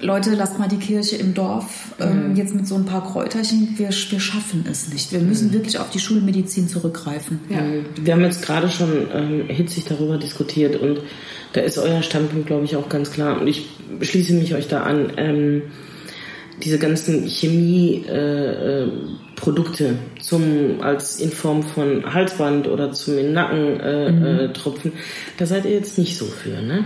Leute, 0.02 0.34
lasst 0.34 0.58
mal 0.58 0.68
die 0.68 0.78
Kirche 0.78 1.16
im 1.16 1.34
Dorf. 1.34 1.92
Ähm, 2.00 2.30
mhm. 2.30 2.36
jetzt 2.36 2.54
mit 2.54 2.66
so 2.66 2.74
ein 2.74 2.86
paar 2.86 3.04
Kräuterchen, 3.04 3.74
wir, 3.76 3.88
wir 3.88 4.20
schaffen 4.20 4.64
es 4.70 4.92
nicht. 4.92 5.12
Wir 5.12 5.20
müssen 5.20 5.48
mhm. 5.48 5.54
wirklich 5.54 5.78
auf 5.78 5.90
die 5.90 5.98
Schulmedizin 5.98 6.68
zurückgreifen. 6.68 7.40
Ja. 7.48 7.58
Wir 8.02 8.14
haben 8.14 8.22
jetzt 8.22 8.42
gerade 8.42 8.70
schon 8.70 9.06
ähm, 9.12 9.44
hitzig 9.48 9.84
darüber 9.84 10.16
diskutiert 10.16 10.76
und 10.76 11.00
da 11.52 11.60
ist 11.60 11.78
euer 11.78 12.02
Standpunkt, 12.02 12.46
glaube 12.46 12.64
ich, 12.64 12.76
auch 12.76 12.88
ganz 12.88 13.10
klar. 13.10 13.40
Und 13.40 13.46
ich 13.46 13.68
schließe 14.00 14.32
mich 14.34 14.54
euch 14.54 14.68
da 14.68 14.84
an. 14.84 15.12
Ähm, 15.16 15.62
diese 16.62 16.78
ganzen 16.78 17.26
Chemieprodukte 17.26 19.84
äh, 19.84 19.90
äh, 19.90 20.20
zum 20.20 20.80
als 20.80 21.18
in 21.18 21.30
Form 21.30 21.62
von 21.62 22.12
Halsband 22.12 22.68
oder 22.68 22.92
zum 22.92 23.16
in 23.18 23.32
Nacken 23.32 23.80
äh, 23.80 24.12
mhm. 24.12 24.24
äh, 24.24 24.52
tropfen, 24.52 24.92
da 25.38 25.46
seid 25.46 25.64
ihr 25.64 25.72
jetzt 25.72 25.98
nicht 25.98 26.16
so 26.16 26.26
für, 26.26 26.62
ne? 26.62 26.84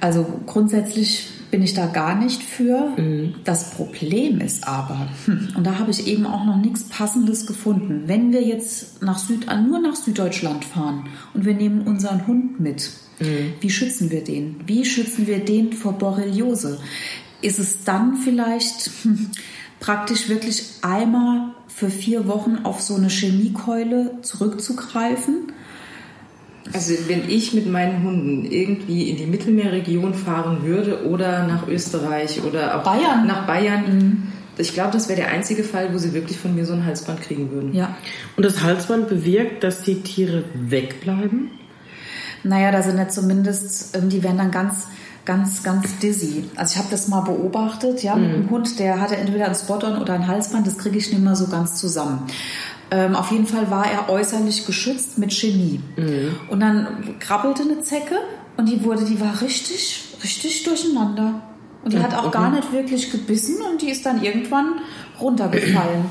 Also 0.00 0.24
grundsätzlich 0.46 1.28
bin 1.50 1.62
ich 1.62 1.74
da 1.74 1.86
gar 1.86 2.14
nicht 2.14 2.42
für. 2.42 2.92
Mhm. 2.96 3.34
Das 3.44 3.70
Problem 3.70 4.40
ist 4.40 4.66
aber, 4.66 5.08
hm, 5.26 5.48
und 5.56 5.66
da 5.66 5.78
habe 5.78 5.90
ich 5.90 6.06
eben 6.06 6.26
auch 6.26 6.44
noch 6.44 6.56
nichts 6.56 6.84
Passendes 6.84 7.46
gefunden, 7.46 8.04
wenn 8.06 8.32
wir 8.32 8.42
jetzt 8.42 9.02
nach 9.02 9.18
Süd, 9.18 9.46
nur 9.68 9.80
nach 9.80 9.96
Süddeutschland 9.96 10.64
fahren 10.64 11.04
und 11.34 11.44
wir 11.44 11.54
nehmen 11.54 11.82
unseren 11.82 12.26
Hund 12.26 12.60
mit, 12.60 12.90
mhm. 13.20 13.54
wie 13.60 13.70
schützen 13.70 14.10
wir 14.10 14.24
den? 14.24 14.56
Wie 14.66 14.84
schützen 14.84 15.26
wir 15.26 15.38
den 15.38 15.72
vor 15.72 15.92
Borreliose? 15.92 16.78
Ist 17.40 17.58
es 17.58 17.84
dann 17.84 18.16
vielleicht 18.16 18.90
praktisch 19.80 20.28
wirklich 20.28 20.64
einmal 20.82 21.52
für 21.68 21.90
vier 21.90 22.26
Wochen 22.26 22.60
auf 22.64 22.80
so 22.80 22.96
eine 22.96 23.08
Chemiekeule 23.08 24.18
zurückzugreifen? 24.22 25.52
Also 26.72 26.94
wenn 27.06 27.28
ich 27.28 27.54
mit 27.54 27.66
meinen 27.66 28.02
Hunden 28.02 28.44
irgendwie 28.44 29.08
in 29.08 29.16
die 29.16 29.26
Mittelmeerregion 29.26 30.14
fahren 30.14 30.64
würde 30.64 31.06
oder 31.06 31.46
nach 31.46 31.66
Österreich 31.66 32.42
oder 32.42 32.78
auch 32.78 32.84
Bayern. 32.84 33.26
nach 33.26 33.46
Bayern, 33.46 33.84
mhm. 33.84 34.22
ich 34.58 34.74
glaube, 34.74 34.92
das 34.92 35.08
wäre 35.08 35.20
der 35.20 35.30
einzige 35.30 35.64
Fall, 35.64 35.94
wo 35.94 35.98
sie 35.98 36.12
wirklich 36.12 36.36
von 36.36 36.54
mir 36.54 36.66
so 36.66 36.74
ein 36.74 36.84
Halsband 36.84 37.22
kriegen 37.22 37.50
würden. 37.50 37.74
Ja. 37.74 37.96
Und 38.36 38.44
das 38.44 38.62
Halsband 38.62 39.08
bewirkt, 39.08 39.64
dass 39.64 39.82
die 39.82 40.02
Tiere 40.02 40.44
wegbleiben? 40.54 41.52
Naja, 42.44 42.70
da 42.70 42.82
sind 42.82 42.98
ja 42.98 43.08
zumindest, 43.08 43.96
ähm, 43.96 44.08
die 44.10 44.22
werden 44.22 44.38
dann 44.38 44.50
ganz 44.50 44.88
ganz, 45.28 45.62
ganz 45.62 45.98
dizzy. 45.98 46.48
Also 46.56 46.72
ich 46.72 46.78
habe 46.78 46.88
das 46.90 47.06
mal 47.06 47.20
beobachtet, 47.20 48.02
ja, 48.02 48.16
mit 48.16 48.30
mhm. 48.30 48.34
einem 48.34 48.50
Hund, 48.50 48.78
der 48.78 48.98
hatte 48.98 49.14
entweder 49.14 49.46
ein 49.46 49.54
Spot-on 49.54 50.00
oder 50.00 50.14
ein 50.14 50.26
Halsband, 50.26 50.66
das 50.66 50.78
kriege 50.78 50.96
ich 50.96 51.12
nicht 51.12 51.22
mehr 51.22 51.36
so 51.36 51.48
ganz 51.48 51.74
zusammen. 51.74 52.22
Ähm, 52.90 53.14
auf 53.14 53.30
jeden 53.30 53.46
Fall 53.46 53.70
war 53.70 53.84
er 53.84 54.08
äußerlich 54.08 54.64
geschützt 54.64 55.18
mit 55.18 55.34
Chemie. 55.34 55.82
Mhm. 55.96 56.34
Und 56.48 56.60
dann 56.60 57.18
krabbelte 57.20 57.62
eine 57.62 57.82
Zecke 57.82 58.14
und 58.56 58.70
die 58.70 58.82
wurde, 58.82 59.04
die 59.04 59.20
war 59.20 59.42
richtig, 59.42 60.16
richtig 60.24 60.64
durcheinander. 60.64 61.42
Und 61.84 61.92
die 61.92 61.98
ja, 61.98 62.04
hat 62.04 62.14
auch 62.14 62.28
okay. 62.28 62.38
gar 62.38 62.50
nicht 62.50 62.72
wirklich 62.72 63.12
gebissen 63.12 63.56
und 63.70 63.82
die 63.82 63.90
ist 63.90 64.06
dann 64.06 64.24
irgendwann 64.24 64.80
runtergefallen. 65.20 66.06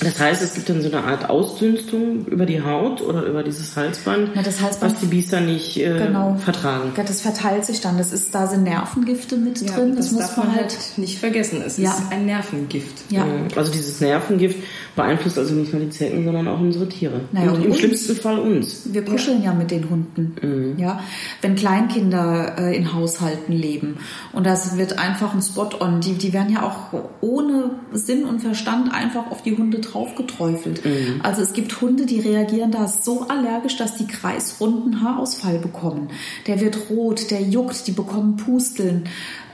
Das 0.00 0.18
heißt, 0.18 0.42
es 0.42 0.54
gibt 0.54 0.68
dann 0.68 0.80
so 0.80 0.88
eine 0.88 1.02
Art 1.04 1.28
Ausdünstung 1.28 2.26
über 2.26 2.46
die 2.46 2.62
Haut 2.62 3.02
oder 3.02 3.24
über 3.24 3.42
dieses 3.42 3.76
Halsband, 3.76 4.34
ja, 4.34 4.42
das 4.42 4.60
Halsband 4.60 4.94
was 4.94 5.00
die 5.00 5.06
Biester 5.06 5.40
nicht 5.40 5.76
äh, 5.76 5.98
genau. 5.98 6.36
vertragen. 6.36 6.92
Ja, 6.96 7.02
das 7.02 7.20
verteilt 7.20 7.64
sich 7.64 7.80
dann. 7.80 7.98
Das 7.98 8.12
ist, 8.12 8.34
da 8.34 8.46
sind 8.46 8.62
Nervengifte 8.62 9.36
mit 9.36 9.60
ja, 9.60 9.74
drin. 9.74 9.96
Das, 9.96 10.06
das 10.06 10.12
muss 10.12 10.36
man 10.36 10.54
halt 10.54 10.76
nicht 10.96 11.18
vergessen. 11.18 11.62
Es 11.66 11.78
ja. 11.78 11.90
ist 11.90 12.12
ein 12.12 12.26
Nervengift. 12.26 13.10
Ja. 13.10 13.26
Also 13.56 13.72
dieses 13.72 14.00
Nervengift 14.00 14.58
beeinflusst 14.94 15.38
also 15.38 15.54
nicht 15.54 15.72
nur 15.72 15.82
die 15.82 15.90
Zecken, 15.90 16.24
sondern 16.24 16.46
auch 16.48 16.60
unsere 16.60 16.88
Tiere. 16.88 17.20
Naja, 17.32 17.50
und, 17.50 17.56
und 17.56 17.64
im 17.64 17.70
uns. 17.70 17.78
schlimmsten 17.78 18.16
Fall 18.16 18.38
uns. 18.38 18.88
Wir 18.92 19.04
kuscheln 19.04 19.42
ja, 19.42 19.52
ja 19.52 19.54
mit 19.54 19.70
den 19.70 19.88
Hunden. 19.88 20.34
Mhm. 20.42 20.78
Ja, 20.78 21.00
wenn 21.40 21.54
Kleinkinder 21.54 22.56
äh, 22.58 22.76
in 22.76 22.92
Haushalten 22.94 23.52
leben 23.52 23.98
und 24.32 24.44
das 24.46 24.76
wird 24.76 24.98
einfach 24.98 25.34
ein 25.34 25.42
Spot-on. 25.42 26.00
Die, 26.00 26.14
die 26.14 26.32
werden 26.32 26.52
ja 26.52 26.62
auch 26.62 27.00
ohne 27.20 27.70
Sinn 27.92 28.24
und 28.24 28.40
Verstand 28.40 28.92
einfach 28.92 29.30
auf 29.30 29.42
die 29.42 29.56
Hunde 29.56 29.80
draufgeträufelt. 29.92 30.84
Mhm. 30.84 31.20
Also 31.22 31.42
es 31.42 31.52
gibt 31.52 31.80
Hunde, 31.80 32.06
die 32.06 32.20
reagieren 32.20 32.70
da 32.70 32.88
so 32.88 33.26
allergisch, 33.28 33.76
dass 33.76 33.96
die 33.96 34.06
kreisrunden 34.06 35.02
Haarausfall 35.02 35.58
bekommen. 35.58 36.08
Der 36.46 36.60
wird 36.60 36.90
rot, 36.90 37.30
der 37.30 37.42
juckt, 37.42 37.86
die 37.86 37.92
bekommen 37.92 38.36
Pusteln. 38.36 39.04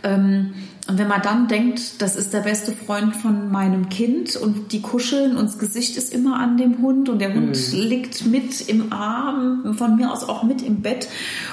Ähm, 0.02 0.54
und 0.86 0.98
wenn 0.98 1.08
man 1.08 1.22
dann 1.22 1.48
denkt, 1.48 2.02
das 2.02 2.14
ist 2.14 2.34
der 2.34 2.40
beste 2.40 2.72
Freund 2.72 3.16
von 3.16 3.50
meinem 3.50 3.88
Kind 3.88 4.36
und 4.36 4.72
die 4.72 4.82
kuscheln 4.82 5.34
und 5.36 5.46
das 5.46 5.58
Gesicht 5.58 5.96
ist 5.96 6.12
immer 6.12 6.38
an 6.38 6.58
dem 6.58 6.82
Hund 6.82 7.08
und 7.08 7.20
der 7.20 7.32
Hund 7.32 7.56
mm. 7.56 7.76
liegt 7.76 8.26
mit 8.26 8.68
im 8.68 8.92
Arm, 8.92 9.74
von 9.78 9.96
mir 9.96 10.12
aus 10.12 10.28
auch 10.28 10.42
mit 10.42 10.60
im 10.60 10.82
Bett 10.82 11.08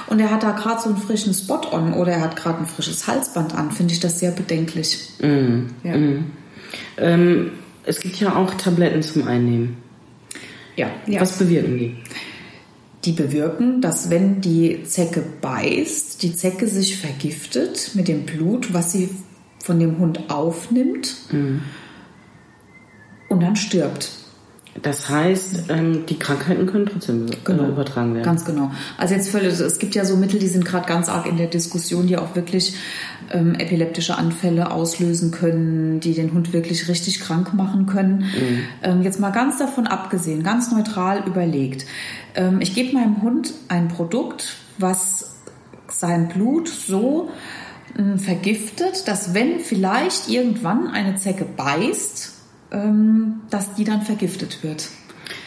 und 0.08 0.20
er 0.20 0.30
hat 0.30 0.42
da 0.42 0.52
gerade 0.52 0.82
so 0.82 0.90
einen 0.90 0.98
frischen 0.98 1.32
Spot 1.32 1.62
on 1.72 1.94
oder 1.94 2.12
er 2.12 2.20
hat 2.20 2.36
gerade 2.36 2.58
ein 2.58 2.66
frisches 2.66 3.06
Halsband 3.06 3.54
an, 3.54 3.70
finde 3.70 3.94
ich 3.94 4.00
das 4.00 4.18
sehr 4.18 4.32
bedenklich. 4.32 4.98
Mm. 5.22 5.60
Ja. 5.82 5.96
Mm. 5.96 6.30
Ähm, 6.98 7.50
es 7.84 8.00
gibt 8.00 8.20
ja 8.20 8.36
auch 8.36 8.54
Tabletten 8.54 9.02
zum 9.02 9.26
Einnehmen. 9.26 9.76
Ja. 10.76 10.90
ja. 11.06 11.20
Was 11.20 11.38
bewirken 11.38 11.78
die? 11.78 11.96
die 13.04 13.12
bewirken, 13.12 13.80
dass 13.80 14.10
wenn 14.10 14.40
die 14.40 14.84
Zecke 14.84 15.22
beißt, 15.40 16.22
die 16.22 16.34
Zecke 16.34 16.68
sich 16.68 16.98
vergiftet 16.98 17.92
mit 17.94 18.08
dem 18.08 18.24
Blut, 18.24 18.72
was 18.72 18.92
sie 18.92 19.10
von 19.58 19.80
dem 19.80 19.98
Hund 19.98 20.30
aufnimmt 20.30 21.16
mhm. 21.32 21.62
und 23.28 23.42
dann 23.42 23.56
stirbt. 23.56 24.12
Das 24.80 25.10
heißt, 25.10 25.64
ähm, 25.68 26.06
die 26.06 26.18
Krankheiten 26.18 26.64
können 26.66 26.86
trotzdem 26.86 27.26
genau. 27.44 27.68
übertragen 27.68 28.14
werden. 28.14 28.24
Ganz 28.24 28.44
genau. 28.46 28.70
Also 28.96 29.14
jetzt 29.14 29.28
völlig, 29.28 29.60
es 29.60 29.78
gibt 29.78 29.94
ja 29.94 30.06
so 30.06 30.16
Mittel, 30.16 30.40
die 30.40 30.48
sind 30.48 30.64
gerade 30.64 30.86
ganz 30.86 31.10
arg 31.10 31.26
in 31.26 31.36
der 31.36 31.48
Diskussion, 31.48 32.06
die 32.06 32.16
auch 32.16 32.34
wirklich 32.34 32.74
ähm, 33.32 33.54
epileptische 33.54 34.16
Anfälle 34.16 34.70
auslösen 34.70 35.30
können, 35.30 36.00
die 36.00 36.14
den 36.14 36.32
Hund 36.32 36.54
wirklich 36.54 36.88
richtig 36.88 37.20
krank 37.20 37.52
machen 37.52 37.84
können. 37.84 38.20
Mhm. 38.20 38.58
Ähm, 38.82 39.02
jetzt 39.02 39.20
mal 39.20 39.30
ganz 39.30 39.58
davon 39.58 39.86
abgesehen, 39.86 40.42
ganz 40.42 40.72
neutral 40.72 41.24
überlegt. 41.26 41.84
Ähm, 42.34 42.62
ich 42.62 42.74
gebe 42.74 42.94
meinem 42.94 43.20
Hund 43.20 43.52
ein 43.68 43.88
Produkt, 43.88 44.56
was 44.78 45.32
sein 45.88 46.28
Blut 46.28 46.68
so 46.68 47.28
ähm, 47.98 48.18
vergiftet, 48.18 49.06
dass 49.06 49.34
wenn 49.34 49.60
vielleicht 49.60 50.28
irgendwann 50.28 50.88
eine 50.88 51.16
Zecke 51.16 51.44
beißt, 51.44 52.31
dass 53.50 53.74
die 53.74 53.84
dann 53.84 54.02
vergiftet 54.02 54.62
wird. 54.62 54.88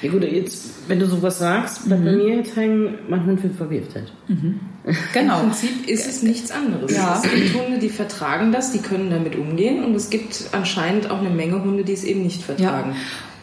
Ja 0.01 0.11
gut, 0.11 0.23
jetzt, 0.23 0.87
wenn 0.87 0.99
du 0.99 1.05
sowas 1.05 1.39
sagst, 1.39 1.85
bleibt 1.85 2.01
mhm. 2.01 2.05
bei 2.05 2.11
mir 2.11 2.35
jetzt 2.37 2.55
hängen, 2.55 2.95
mein 3.09 3.25
Hund 3.25 3.43
wird 3.43 3.55
vergiftet. 3.55 4.11
Mhm. 4.27 4.59
Genau. 5.13 5.39
Im 5.39 5.49
Prinzip 5.49 5.87
ist 5.87 6.07
es 6.07 6.21
nichts 6.21 6.51
anderes. 6.51 6.95
Ja. 6.95 7.19
Es 7.23 7.31
gibt 7.31 7.55
Hunde, 7.55 7.79
die 7.79 7.89
vertragen 7.89 8.51
das, 8.51 8.71
die 8.71 8.77
können 8.77 9.09
damit 9.09 9.35
umgehen 9.35 9.83
und 9.83 9.95
es 9.95 10.11
gibt 10.11 10.49
anscheinend 10.51 11.09
auch 11.09 11.21
eine 11.21 11.31
Menge 11.31 11.63
Hunde, 11.63 11.83
die 11.83 11.93
es 11.93 12.03
eben 12.03 12.21
nicht 12.21 12.43
vertragen. 12.43 12.91
Ja. 12.91 12.97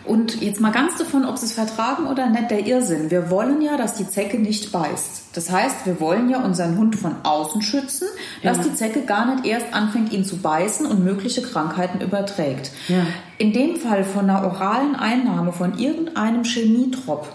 Und 0.05 0.41
jetzt 0.43 0.61
mal 0.61 0.73
ganz 0.73 0.97
davon, 0.99 1.25
ob 1.25 1.39
sie 1.39 1.47
es 1.47 1.53
vertragen 1.53 2.07
oder 2.07 2.29
nicht, 2.29 2.51
der 2.51 2.67
Irrsinn. 2.67 3.11
Wir 3.11 3.31
wollen 3.31 3.63
ja, 3.63 3.77
dass 3.77 3.95
die 3.95 4.09
Zecke 4.09 4.39
nicht 4.39 4.73
beißt. 4.73 5.23
Das 5.33 5.51
heißt, 5.51 5.87
wir 5.87 6.01
wollen 6.01 6.29
ja 6.29 6.45
unseren 6.45 6.77
Hund 6.77 6.97
von 6.97 7.15
außen 7.23 7.63
schützen, 7.63 8.09
dass 8.43 8.59
ja. 8.59 8.65
die 8.65 8.75
Zecke 8.75 9.03
gar 9.03 9.33
nicht 9.33 9.47
erst 9.47 9.73
anfängt, 9.73 10.13
ihn 10.13 10.25
zu 10.25 10.39
beißen 10.39 10.87
und 10.87 11.05
mögliche 11.05 11.43
Krankheiten 11.43 12.01
überträgt. 12.01 12.73
Ja. 12.89 13.07
In 13.39 13.53
dem 13.53 13.77
Fall 13.77 14.05
von 14.05 14.29
einer 14.29 14.45
oralen 14.45 14.97
Einnahme 14.97 15.53
von 15.53 15.79
irgendeinem 15.79 16.45
Chemietrop 16.45 17.29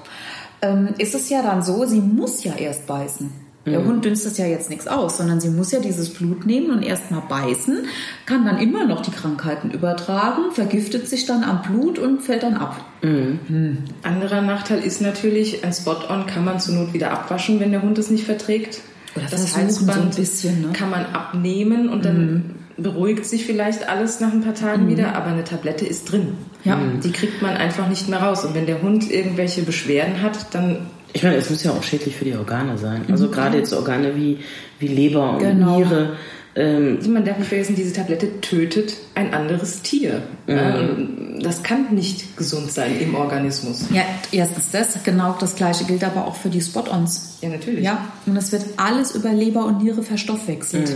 ähm, 0.62 0.90
ist 0.98 1.16
es 1.16 1.30
ja 1.30 1.42
dann 1.42 1.64
so, 1.64 1.86
sie 1.86 2.02
muss 2.02 2.44
ja 2.44 2.54
erst 2.54 2.86
beißen. 2.86 3.47
Der 3.72 3.86
Hund 3.86 4.06
dünstet 4.06 4.38
ja 4.38 4.46
jetzt 4.46 4.70
nichts 4.70 4.88
aus, 4.88 5.18
sondern 5.18 5.40
sie 5.40 5.50
muss 5.50 5.72
ja 5.72 5.80
dieses 5.80 6.14
Blut 6.14 6.46
nehmen 6.46 6.72
und 6.72 6.84
erstmal 6.84 7.22
beißen, 7.22 7.86
kann 8.26 8.46
dann 8.46 8.60
immer 8.60 8.86
noch 8.86 9.02
die 9.02 9.12
Krankheiten 9.12 9.72
übertragen, 9.72 10.52
vergiftet 10.52 11.08
sich 11.08 11.26
dann 11.26 11.44
am 11.44 11.62
Blut 11.62 12.00
und 12.00 12.22
fällt 12.22 12.44
dann 12.44 12.56
ab. 12.56 12.84
Mhm. 13.02 13.40
Mhm. 13.48 13.78
Anderer 14.04 14.42
Nachteil 14.42 14.80
ist 14.80 15.02
natürlich, 15.02 15.64
ein 15.64 15.74
Spot-on 15.74 16.26
kann 16.28 16.46
man 16.46 16.60
zur 16.60 16.76
Not 16.76 16.94
wieder 16.94 17.12
abwaschen, 17.12 17.60
wenn 17.60 17.72
der 17.72 17.82
Hund 17.82 17.98
es 17.98 18.10
nicht 18.10 18.26
verträgt. 18.26 18.82
Oder 19.16 19.26
das 19.30 19.58
Halsband 19.58 20.14
so 20.14 20.20
bisschen, 20.22 20.62
ne? 20.62 20.68
kann 20.74 20.90
man 20.90 21.06
abnehmen 21.08 21.90
und 21.90 22.06
dann 22.06 22.26
mhm 22.26 22.44
beruhigt 22.78 23.26
sich 23.26 23.46
vielleicht 23.46 23.90
alles 23.90 24.20
nach 24.20 24.32
ein 24.32 24.42
paar 24.42 24.54
Tagen 24.54 24.86
mhm. 24.86 24.90
wieder, 24.90 25.16
aber 25.16 25.28
eine 25.28 25.44
Tablette 25.44 25.86
ist 25.86 26.12
drin. 26.12 26.38
Ja. 26.64 26.80
Die 27.04 27.12
kriegt 27.12 27.42
man 27.42 27.58
einfach 27.58 27.90
nicht 27.90 28.08
mehr 28.08 28.22
raus. 28.22 28.46
Und 28.46 28.54
wenn 28.54 28.66
der 28.66 28.82
Hund 28.82 29.10
irgendwelche 29.10 29.64
Beschwerden 29.64 30.22
hat, 30.22 30.54
dann. 30.54 30.88
Ich 31.14 31.24
meine, 31.24 31.36
es 31.36 31.50
muss 31.50 31.64
ja 31.64 31.72
auch 31.72 31.84
schädlich 31.84 32.16
für 32.16 32.26
die 32.26 32.36
Organe 32.36 32.78
sein. 32.78 33.06
Also 33.10 33.28
mhm. 33.28 33.32
gerade 33.32 33.58
jetzt 33.58 33.74
Organe 33.74 34.16
wie, 34.16 34.40
wie 34.80 34.88
Leber 34.88 35.34
und 35.34 35.40
genau. 35.40 35.78
Niere. 35.78 36.18
Ähm, 36.56 37.00
man 37.14 37.24
darf 37.24 37.38
nicht 37.38 37.50
vergessen, 37.50 37.76
diese 37.76 37.94
Tablette 37.94 38.42
tötet 38.42 38.98
ein 39.14 39.34
anderes 39.34 39.84
Tier. 39.84 40.24
Mhm. 40.48 41.40
das 41.42 41.62
kann 41.62 41.94
nicht 41.94 42.36
gesund 42.36 42.72
sein 42.72 43.00
im 43.00 43.14
Organismus. 43.14 43.86
Ja, 43.92 44.02
erstens 44.32 44.72
das. 44.72 45.04
Genau 45.04 45.36
das 45.40 45.56
Gleiche 45.56 45.86
gilt 45.86 46.04
aber 46.04 46.26
auch 46.26 46.36
für 46.36 46.50
die 46.50 46.62
Spot-ons. 46.62 47.38
Ja, 47.42 47.50
natürlich. 47.50 47.84
Ja, 47.84 48.08
und 48.26 48.36
es 48.38 48.52
wird 48.52 48.66
alles 48.78 49.14
über 49.14 49.32
Leber 49.32 49.66
und 49.66 49.84
Niere 49.84 50.02
verstoffwechselt. 50.02 50.96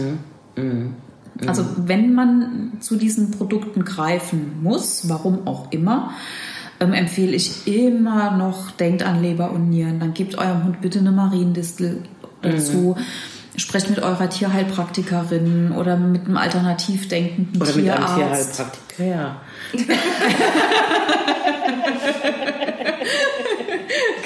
Mhm. 0.56 0.64
Mhm. 0.64 0.96
Also 1.46 1.66
wenn 1.78 2.14
man 2.14 2.74
zu 2.80 2.96
diesen 2.96 3.32
Produkten 3.32 3.86
greifen 3.86 4.62
muss, 4.62 5.10
warum 5.10 5.48
auch 5.48 5.72
immer, 5.72 6.14
ähm, 6.82 6.94
empfehle 6.94 7.34
ich 7.36 7.68
immer 7.68 8.32
noch, 8.32 8.72
denkt 8.72 9.04
an 9.04 9.22
Leber 9.22 9.52
und 9.52 9.70
Nieren. 9.70 10.00
Dann 10.00 10.14
gebt 10.14 10.38
eurem 10.38 10.64
Hund 10.66 10.82
bitte 10.82 11.00
eine 11.00 11.12
Mariendistel 11.12 12.04
dazu. 12.42 12.96
Mhm. 12.98 13.60
Sprecht 13.60 13.90
mit 13.90 14.00
eurer 14.00 14.30
Tierheilpraktikerin 14.30 15.74
oder 15.74 15.98
mit 15.98 16.26
einem 16.26 16.38
alternativ 16.38 17.08
denkenden 17.08 17.62
oder 17.62 17.72
Tierarzt. 17.72 18.18
Oder 18.18 18.30
mit 18.30 18.40
einem 18.40 18.40
Tierheilpraktiker, 18.98 19.06
ja. 19.06 19.42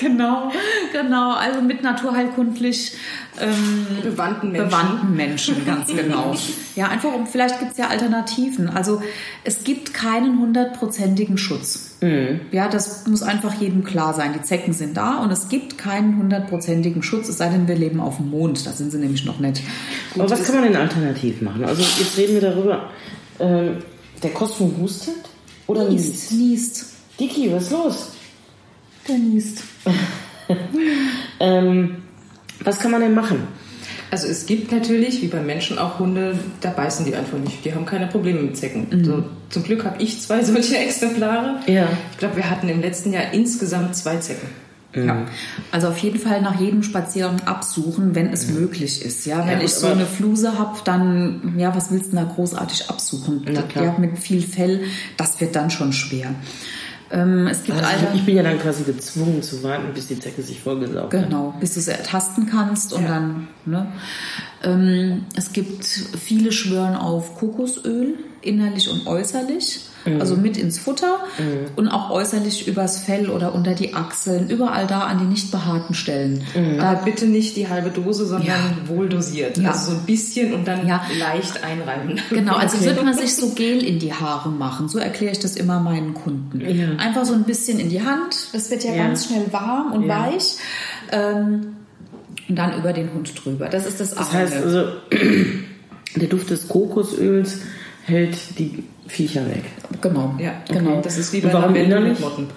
genau, 0.05 0.51
genau. 0.91 1.33
Also 1.33 1.61
mit 1.61 1.81
naturheilkundlich 1.83 2.95
ähm, 3.39 3.87
bewandten 4.03 4.51
Menschen. 4.51 4.69
Bewandten 4.69 5.15
Menschen, 5.15 5.65
ganz 5.65 5.87
genau. 5.87 6.35
ja, 6.75 6.87
einfach 6.87 7.13
um, 7.13 7.27
vielleicht 7.27 7.59
gibt 7.59 7.73
es 7.73 7.77
ja 7.77 7.87
Alternativen. 7.87 8.69
Also 8.69 9.01
es 9.43 9.63
gibt 9.63 9.93
keinen 9.93 10.39
hundertprozentigen 10.39 11.37
Schutz. 11.37 11.97
Mhm. 12.01 12.41
Ja, 12.51 12.67
das 12.67 13.07
muss 13.07 13.23
einfach 13.23 13.53
jedem 13.55 13.83
klar 13.83 14.13
sein. 14.13 14.33
Die 14.33 14.41
Zecken 14.41 14.73
sind 14.73 14.97
da 14.97 15.19
und 15.19 15.31
es 15.31 15.49
gibt 15.49 15.77
keinen 15.77 16.17
hundertprozentigen 16.17 17.03
Schutz, 17.03 17.29
es 17.29 17.37
sei 17.37 17.49
denn, 17.49 17.67
wir 17.67 17.75
leben 17.75 17.99
auf 17.99 18.17
dem 18.17 18.29
Mond. 18.29 18.65
Da 18.65 18.71
sind 18.71 18.91
sie 18.91 18.97
nämlich 18.97 19.25
noch 19.25 19.39
nicht. 19.39 19.61
Gut, 20.13 20.23
Aber 20.23 20.31
was 20.31 20.43
kann 20.43 20.55
man 20.55 20.63
denn 20.65 20.75
alternativ 20.75 21.41
machen? 21.41 21.65
Also 21.65 21.81
jetzt 21.81 22.17
reden 22.17 22.33
wir 22.35 22.41
darüber, 22.41 22.89
ähm, 23.39 23.77
der 24.23 24.31
Cosmo 24.31 24.71
hustet 24.79 25.15
oder 25.67 25.89
niest? 25.89 26.31
Niest. 26.31 26.31
niest. 26.31 26.85
Dicky, 27.19 27.51
was 27.51 27.63
ist 27.63 27.71
los? 27.71 28.11
Der 29.07 29.17
niest. 29.17 29.63
ähm, 31.39 31.97
was 32.63 32.79
kann 32.79 32.91
man 32.91 33.01
denn 33.01 33.13
machen? 33.13 33.47
Also 34.11 34.27
es 34.27 34.45
gibt 34.45 34.71
natürlich, 34.71 35.21
wie 35.21 35.27
bei 35.27 35.41
Menschen, 35.41 35.77
auch 35.77 35.99
Hunde, 35.99 36.39
da 36.61 36.69
beißen 36.69 37.05
die 37.05 37.15
einfach 37.15 37.37
nicht. 37.37 37.65
Die 37.65 37.73
haben 37.73 37.85
keine 37.85 38.07
Probleme 38.07 38.41
mit 38.41 38.55
Zecken. 38.55 38.87
Mhm. 38.89 39.05
So, 39.05 39.23
zum 39.49 39.63
Glück 39.63 39.83
habe 39.83 40.01
ich 40.01 40.21
zwei 40.21 40.43
solche 40.43 40.77
Exemplare. 40.77 41.59
Ja. 41.67 41.87
Ich 42.11 42.17
glaube, 42.17 42.37
wir 42.37 42.49
hatten 42.49 42.69
im 42.69 42.81
letzten 42.81 43.11
Jahr 43.11 43.33
insgesamt 43.33 43.95
zwei 43.95 44.17
Zecken. 44.17 44.47
Mhm. 44.93 45.07
Ja. 45.07 45.25
Also 45.71 45.89
auf 45.89 45.97
jeden 45.97 46.19
Fall 46.19 46.41
nach 46.41 46.59
jedem 46.59 46.83
Spaziergang 46.83 47.41
absuchen, 47.41 48.15
wenn 48.15 48.31
es 48.31 48.47
mhm. 48.47 48.61
möglich 48.61 49.03
ist. 49.03 49.25
Ja, 49.25 49.39
wenn 49.45 49.59
ja, 49.59 49.65
ich 49.65 49.73
so 49.73 49.87
eine 49.87 50.05
Fluse 50.05 50.57
habe, 50.57 50.77
dann 50.85 51.55
ja, 51.57 51.75
was 51.75 51.91
willst 51.91 52.13
du 52.13 52.15
da 52.15 52.23
großartig 52.23 52.89
absuchen? 52.89 53.45
Ja, 53.75 53.95
mit 53.97 54.17
viel 54.17 54.41
Fell, 54.41 54.83
das 55.17 55.41
wird 55.41 55.55
dann 55.55 55.69
schon 55.69 55.93
schwer. 55.93 56.33
Ähm, 57.11 57.47
es 57.47 57.63
gibt 57.63 57.77
also 57.77 58.07
ich, 58.13 58.19
ich 58.19 58.25
bin 58.25 58.35
ja 58.35 58.43
dann 58.43 58.59
quasi 58.59 58.83
gezwungen 58.83 59.43
zu 59.43 59.61
warten, 59.63 59.93
bis 59.93 60.07
die 60.07 60.19
Zecke 60.19 60.41
sich 60.41 60.59
vollgesaugt 60.59 61.13
hat. 61.13 61.23
Genau, 61.25 61.53
bis 61.59 61.75
du 61.75 61.81
sie 61.81 61.91
ertasten 61.91 62.47
kannst 62.47 62.93
und 62.93 63.03
ja. 63.03 63.09
dann. 63.09 63.47
Ne? 63.65 63.87
Ähm, 64.63 65.25
es 65.35 65.53
gibt 65.53 65.85
viele 65.85 66.51
schwören 66.51 66.95
auf 66.95 67.37
Kokosöl, 67.37 68.15
innerlich 68.45 68.89
und 68.89 69.07
äußerlich. 69.07 69.81
Mhm. 70.05 70.21
Also 70.21 70.35
mit 70.35 70.57
ins 70.57 70.77
Futter 70.77 71.19
mhm. 71.39 71.71
und 71.75 71.87
auch 71.87 72.11
äußerlich 72.11 72.67
übers 72.67 72.99
Fell 72.99 73.29
oder 73.29 73.55
unter 73.55 73.73
die 73.73 73.93
Achseln, 73.95 74.49
überall 74.49 74.87
da 74.87 75.01
an 75.01 75.19
die 75.19 75.25
nicht 75.25 75.51
behaarten 75.51 75.95
Stellen. 75.95 76.43
Mhm. 76.55 76.77
Da 76.77 76.93
bitte 76.93 77.25
nicht 77.25 77.55
die 77.55 77.67
halbe 77.69 77.89
Dose, 77.89 78.25
sondern 78.25 78.47
ja. 78.47 78.87
wohl 78.87 79.09
dosiert. 79.09 79.57
Ja. 79.57 79.71
Also 79.71 79.91
so 79.91 79.97
ein 79.97 80.05
bisschen 80.05 80.53
und 80.53 80.67
dann 80.67 80.87
ja. 80.87 81.01
leicht 81.19 81.63
einreiben. 81.63 82.21
Genau, 82.29 82.55
also 82.55 82.77
okay. 82.77 82.85
wird 82.85 83.03
man 83.03 83.13
sich 83.15 83.35
so 83.35 83.49
Gel 83.49 83.83
in 83.83 83.99
die 83.99 84.13
Haare 84.13 84.49
machen. 84.49 84.89
So 84.89 84.99
erkläre 84.99 85.31
ich 85.31 85.39
das 85.39 85.55
immer 85.55 85.79
meinen 85.79 86.13
Kunden. 86.13 86.61
Ja. 86.61 86.95
Einfach 86.97 87.25
so 87.25 87.33
ein 87.33 87.43
bisschen 87.43 87.79
in 87.79 87.89
die 87.89 88.01
Hand. 88.01 88.49
Das 88.53 88.69
wird 88.69 88.83
ja, 88.83 88.95
ganz 88.95 89.25
schnell 89.25 89.51
warm 89.51 89.91
und 89.91 90.07
weich. 90.07 90.57
Ähm, 91.11 91.75
und 92.47 92.55
dann 92.55 92.77
über 92.77 92.93
den 92.93 93.11
Hund 93.13 93.33
drüber. 93.43 93.69
Das 93.69 93.87
ist 93.87 93.99
das 93.99 94.13
Das 94.13 94.31
heißt 94.31 94.55
also, 94.57 94.85
der 96.15 96.27
Duft 96.27 96.51
des 96.51 96.67
Kokosöls 96.67 97.59
hält 98.05 98.59
die 98.59 98.83
Viecher 99.07 99.45
weg. 99.47 99.63
Genau, 100.01 100.35
ja, 100.39 100.53
okay. 100.69 100.79
genau. 100.79 101.01
Das 101.01 101.17
ist 101.17 101.33
wie 101.33 101.41
bei 101.41 101.53
warum 101.53 101.75
innerlich? 101.75 102.19
Motten. 102.19 102.47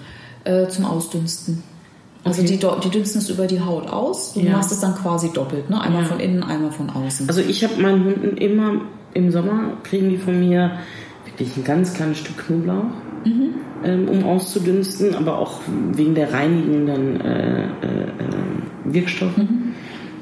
Äh, 0.43 0.67
zum 0.67 0.85
Ausdünsten. 0.85 1.63
Also 2.23 2.41
okay. 2.41 2.57
die, 2.57 2.81
die 2.83 2.89
dünsten 2.89 3.21
es 3.21 3.29
über 3.29 3.47
die 3.47 3.61
Haut 3.61 3.87
aus. 3.87 4.33
Du 4.33 4.41
ja. 4.41 4.51
machst 4.51 4.71
es 4.71 4.79
dann 4.79 4.95
quasi 4.95 5.31
doppelt, 5.31 5.69
ne? 5.69 5.79
Einmal 5.79 6.03
ja. 6.03 6.07
von 6.07 6.19
innen, 6.19 6.43
einmal 6.43 6.71
von 6.71 6.89
außen. 6.89 7.29
Also 7.29 7.41
ich 7.41 7.63
habe 7.63 7.81
meinen 7.81 8.03
Hunden 8.05 8.37
immer 8.37 8.81
im 9.13 9.31
Sommer 9.31 9.77
kriegen 9.83 10.09
die 10.09 10.17
von 10.17 10.39
mir 10.39 10.71
wirklich 11.25 11.55
ein 11.57 11.63
ganz 11.63 11.93
kleines 11.93 12.19
Stück 12.19 12.37
Knoblauch, 12.45 12.83
mhm. 13.25 13.55
ähm, 13.83 14.09
um 14.09 14.23
auszudünsten, 14.23 15.15
aber 15.15 15.39
auch 15.39 15.61
wegen 15.93 16.15
der 16.15 16.33
reinigenden 16.33 17.21
äh, 17.21 17.63
äh, 17.63 17.65
äh 17.65 18.93
Wirkstoffe. 18.93 19.37
Mhm. 19.37 19.68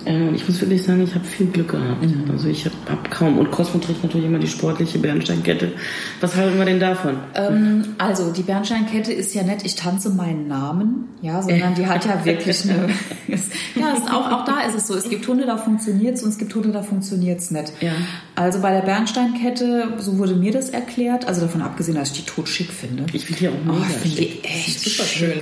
Ähm, 0.08 0.34
ich 0.34 0.48
muss 0.48 0.62
wirklich 0.62 0.84
sagen, 0.84 1.04
ich 1.04 1.14
habe 1.14 1.26
viel 1.26 1.48
Glück 1.48 1.72
gehabt. 1.72 2.02
Mhm. 2.02 2.32
Also 2.32 2.48
ich 2.48 2.66
habe 2.66 2.76
hab 2.90 3.12
kaum. 3.12 3.38
Und 3.38 3.52
Cosmo 3.52 3.80
trägt 3.80 4.04
natürlich 4.04 4.26
immer 4.26 4.40
die 4.40 4.48
sportliche 4.48 5.00
Bernsteinkette. 5.00 5.74
Was 6.22 6.36
halten 6.36 6.58
wir 6.58 6.66
denn 6.66 6.80
davon? 6.80 7.18
Ähm, 7.36 7.96
also 7.98 8.32
die 8.32 8.44
Bernsteinkette 8.44 9.12
ist 9.12 9.34
ja 9.36 9.44
nett, 9.44 9.66
ich 9.66 9.76
tanze 9.76 10.10
meinen 10.10 10.48
Namen, 10.48 11.10
ja, 11.22 11.42
sondern 11.42 11.76
die 11.76 11.86
hat 11.86 12.06
ja 12.06 12.24
wirklich 12.24 12.64
eine. 12.64 12.88
ja, 13.76 13.87
ist 13.94 14.12
auch, 14.12 14.32
auch 14.32 14.46
da 14.46 14.62
ist 14.62 14.76
es 14.76 14.88
so. 14.88 14.96
Es 14.96 15.10
gibt 15.10 15.28
Hunde, 15.28 15.46
da 15.46 15.58
funktioniert 15.58 16.16
es 16.16 16.24
und 16.24 16.30
es 16.30 16.38
gibt 16.38 16.54
Hunde, 16.56 16.72
da 16.72 16.84
funktioniert 16.84 17.40
es 17.40 17.52
nicht. 17.52 17.74
Ja. 17.82 17.94
Also 18.36 18.60
bei 18.60 18.72
der 18.72 18.82
Bernsteinkette, 18.82 19.94
so 19.98 20.18
wurde 20.18 20.36
mir 20.36 20.52
das 20.52 20.70
erklärt, 20.70 21.28
also 21.28 21.42
davon 21.42 21.62
abgesehen, 21.62 21.96
dass 21.96 22.12
ich 22.12 22.24
die 22.24 22.26
tot 22.30 22.48
schick 22.50 22.72
finde. 22.72 23.06
Ich 23.14 23.26
finde 23.26 23.40
die 23.40 23.48
auch 23.50 23.64
mega 23.64 23.86
oh, 23.86 24.00
finde 24.02 24.18
die 24.18 24.44
echt 24.44 24.80
super 24.80 25.08
schön. 25.08 25.42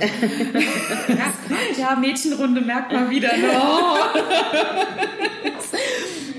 ja, 1.78 1.96
Mädchenrunde 1.96 2.60
merkt 2.60 2.92
man 2.92 3.10
wieder. 3.10 3.30
Oh. 3.32 3.96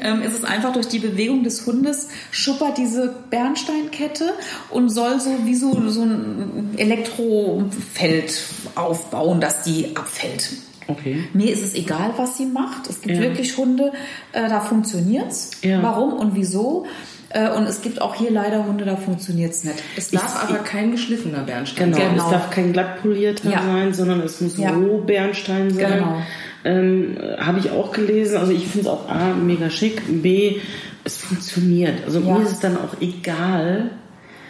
ähm, 0.02 0.22
ist 0.22 0.34
es 0.34 0.43
einfach 0.43 0.74
durch 0.74 0.88
die 0.88 1.00
Bewegung 1.00 1.43
des 1.43 1.65
Hundes 1.65 2.08
schuppert 2.32 2.78
diese 2.78 3.13
Bernsteinkette 3.30 4.34
und 4.70 4.89
soll 4.89 5.20
so 5.20 5.32
wie 5.46 5.56
so, 5.56 5.89
so 5.89 6.04
ein 6.04 6.74
Elektrofeld 6.78 8.41
aufbauen, 8.76 9.41
dass 9.41 9.63
die 9.63 9.96
abfällt. 9.96 10.50
Okay. 10.88 11.23
Mir 11.34 11.52
ist 11.52 11.63
es 11.63 11.76
egal, 11.76 12.13
was 12.17 12.38
sie 12.38 12.45
macht. 12.45 12.89
Es 12.89 13.02
gibt 13.02 13.15
ja. 13.15 13.21
wirklich 13.21 13.58
Hunde, 13.58 13.91
äh, 14.32 14.47
da 14.47 14.62
funktioniert's. 14.62 15.52
Ja. 15.62 15.84
Warum 15.84 16.13
und 16.13 16.36
wieso? 16.36 16.86
Äh, 17.30 17.50
und 17.52 17.67
es 17.67 17.82
gibt 17.82 18.02
auch 18.02 18.15
hier 18.15 18.32
leider 18.32 18.65
Hunde, 18.65 18.86
da 18.86 18.95
funktioniert 18.95 19.52
es 19.52 19.63
nicht. 19.63 19.76
Es 19.97 20.12
darf 20.12 20.43
ich, 20.43 20.50
aber 20.50 20.63
kein 20.63 20.91
geschliffener 20.91 21.43
Bernstein 21.43 21.91
genau, 21.91 21.97
sein. 21.97 22.12
Genau, 22.13 22.26
es 22.26 22.32
darf 22.32 22.50
kein 22.52 22.73
glattpolierter 22.73 23.52
ja. 23.52 23.63
sein, 23.63 23.93
sondern 23.93 24.21
es 24.21 24.39
muss 24.39 24.58
ja. 24.58 24.71
Rohbernstein 24.71 25.71
sein. 25.71 25.93
Genau. 25.93 26.21
Ähm, 26.63 27.17
Habe 27.38 27.60
ich 27.60 27.71
auch 27.71 27.91
gelesen. 27.91 28.38
Also 28.38 28.54
ich 28.54 28.67
finde 28.67 28.88
es 28.88 28.88
auch 28.88 29.10
A, 29.10 29.34
mega 29.34 29.69
schick. 29.69 30.02
B, 30.08 30.58
es 31.04 31.17
funktioniert. 31.17 32.06
Also 32.06 32.21
mir 32.21 32.41
ist 32.41 32.54
es 32.54 32.60
dann 32.60 32.78
auch 32.78 33.02
egal, 33.02 33.91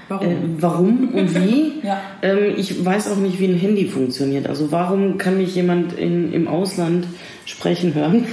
Warum? 0.10 0.28
Äh, 0.28 0.36
warum 0.60 1.10
und 1.14 1.36
wie? 1.36 1.74
ja. 1.84 2.02
ähm, 2.22 2.54
ich 2.56 2.84
weiß 2.84 3.12
auch 3.12 3.18
nicht, 3.18 3.40
wie 3.40 3.48
ein 3.48 3.58
Handy 3.58 3.88
funktioniert. 3.88 4.48
Also 4.48 4.72
warum 4.72 5.18
kann 5.18 5.38
mich 5.38 5.56
jemand 5.56 5.94
in, 5.94 6.32
im 6.32 6.48
Ausland 6.48 7.08
sprechen 7.46 7.94
hören? 7.94 8.26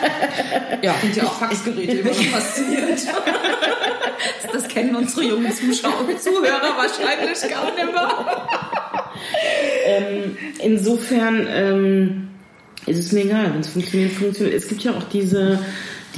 ja, 0.82 0.94
sind 1.00 1.16
ja 1.16 1.24
auch 1.24 1.38
Faxgeräte 1.38 1.98
immer 1.98 2.10
noch 2.10 2.16
faszinierend. 2.16 3.06
das 4.52 4.68
kennen 4.68 4.96
unsere 4.96 5.24
jungen 5.24 5.52
Zuschauer, 5.52 6.04
Zuhörer 6.18 6.76
wahrscheinlich 6.76 7.40
gar 7.48 7.64
nicht 7.66 7.76
mehr. 7.76 8.48
ähm, 9.86 10.36
insofern 10.62 11.46
ähm, 11.48 12.28
ist 12.86 12.98
es 12.98 13.12
mir 13.12 13.24
egal, 13.24 13.52
wenn 13.52 13.60
es 13.60 13.68
funktioniert, 13.68 14.12
funktioniert. 14.12 14.56
Es 14.56 14.68
gibt 14.68 14.82
ja 14.82 14.92
auch 14.92 15.04
diese 15.04 15.60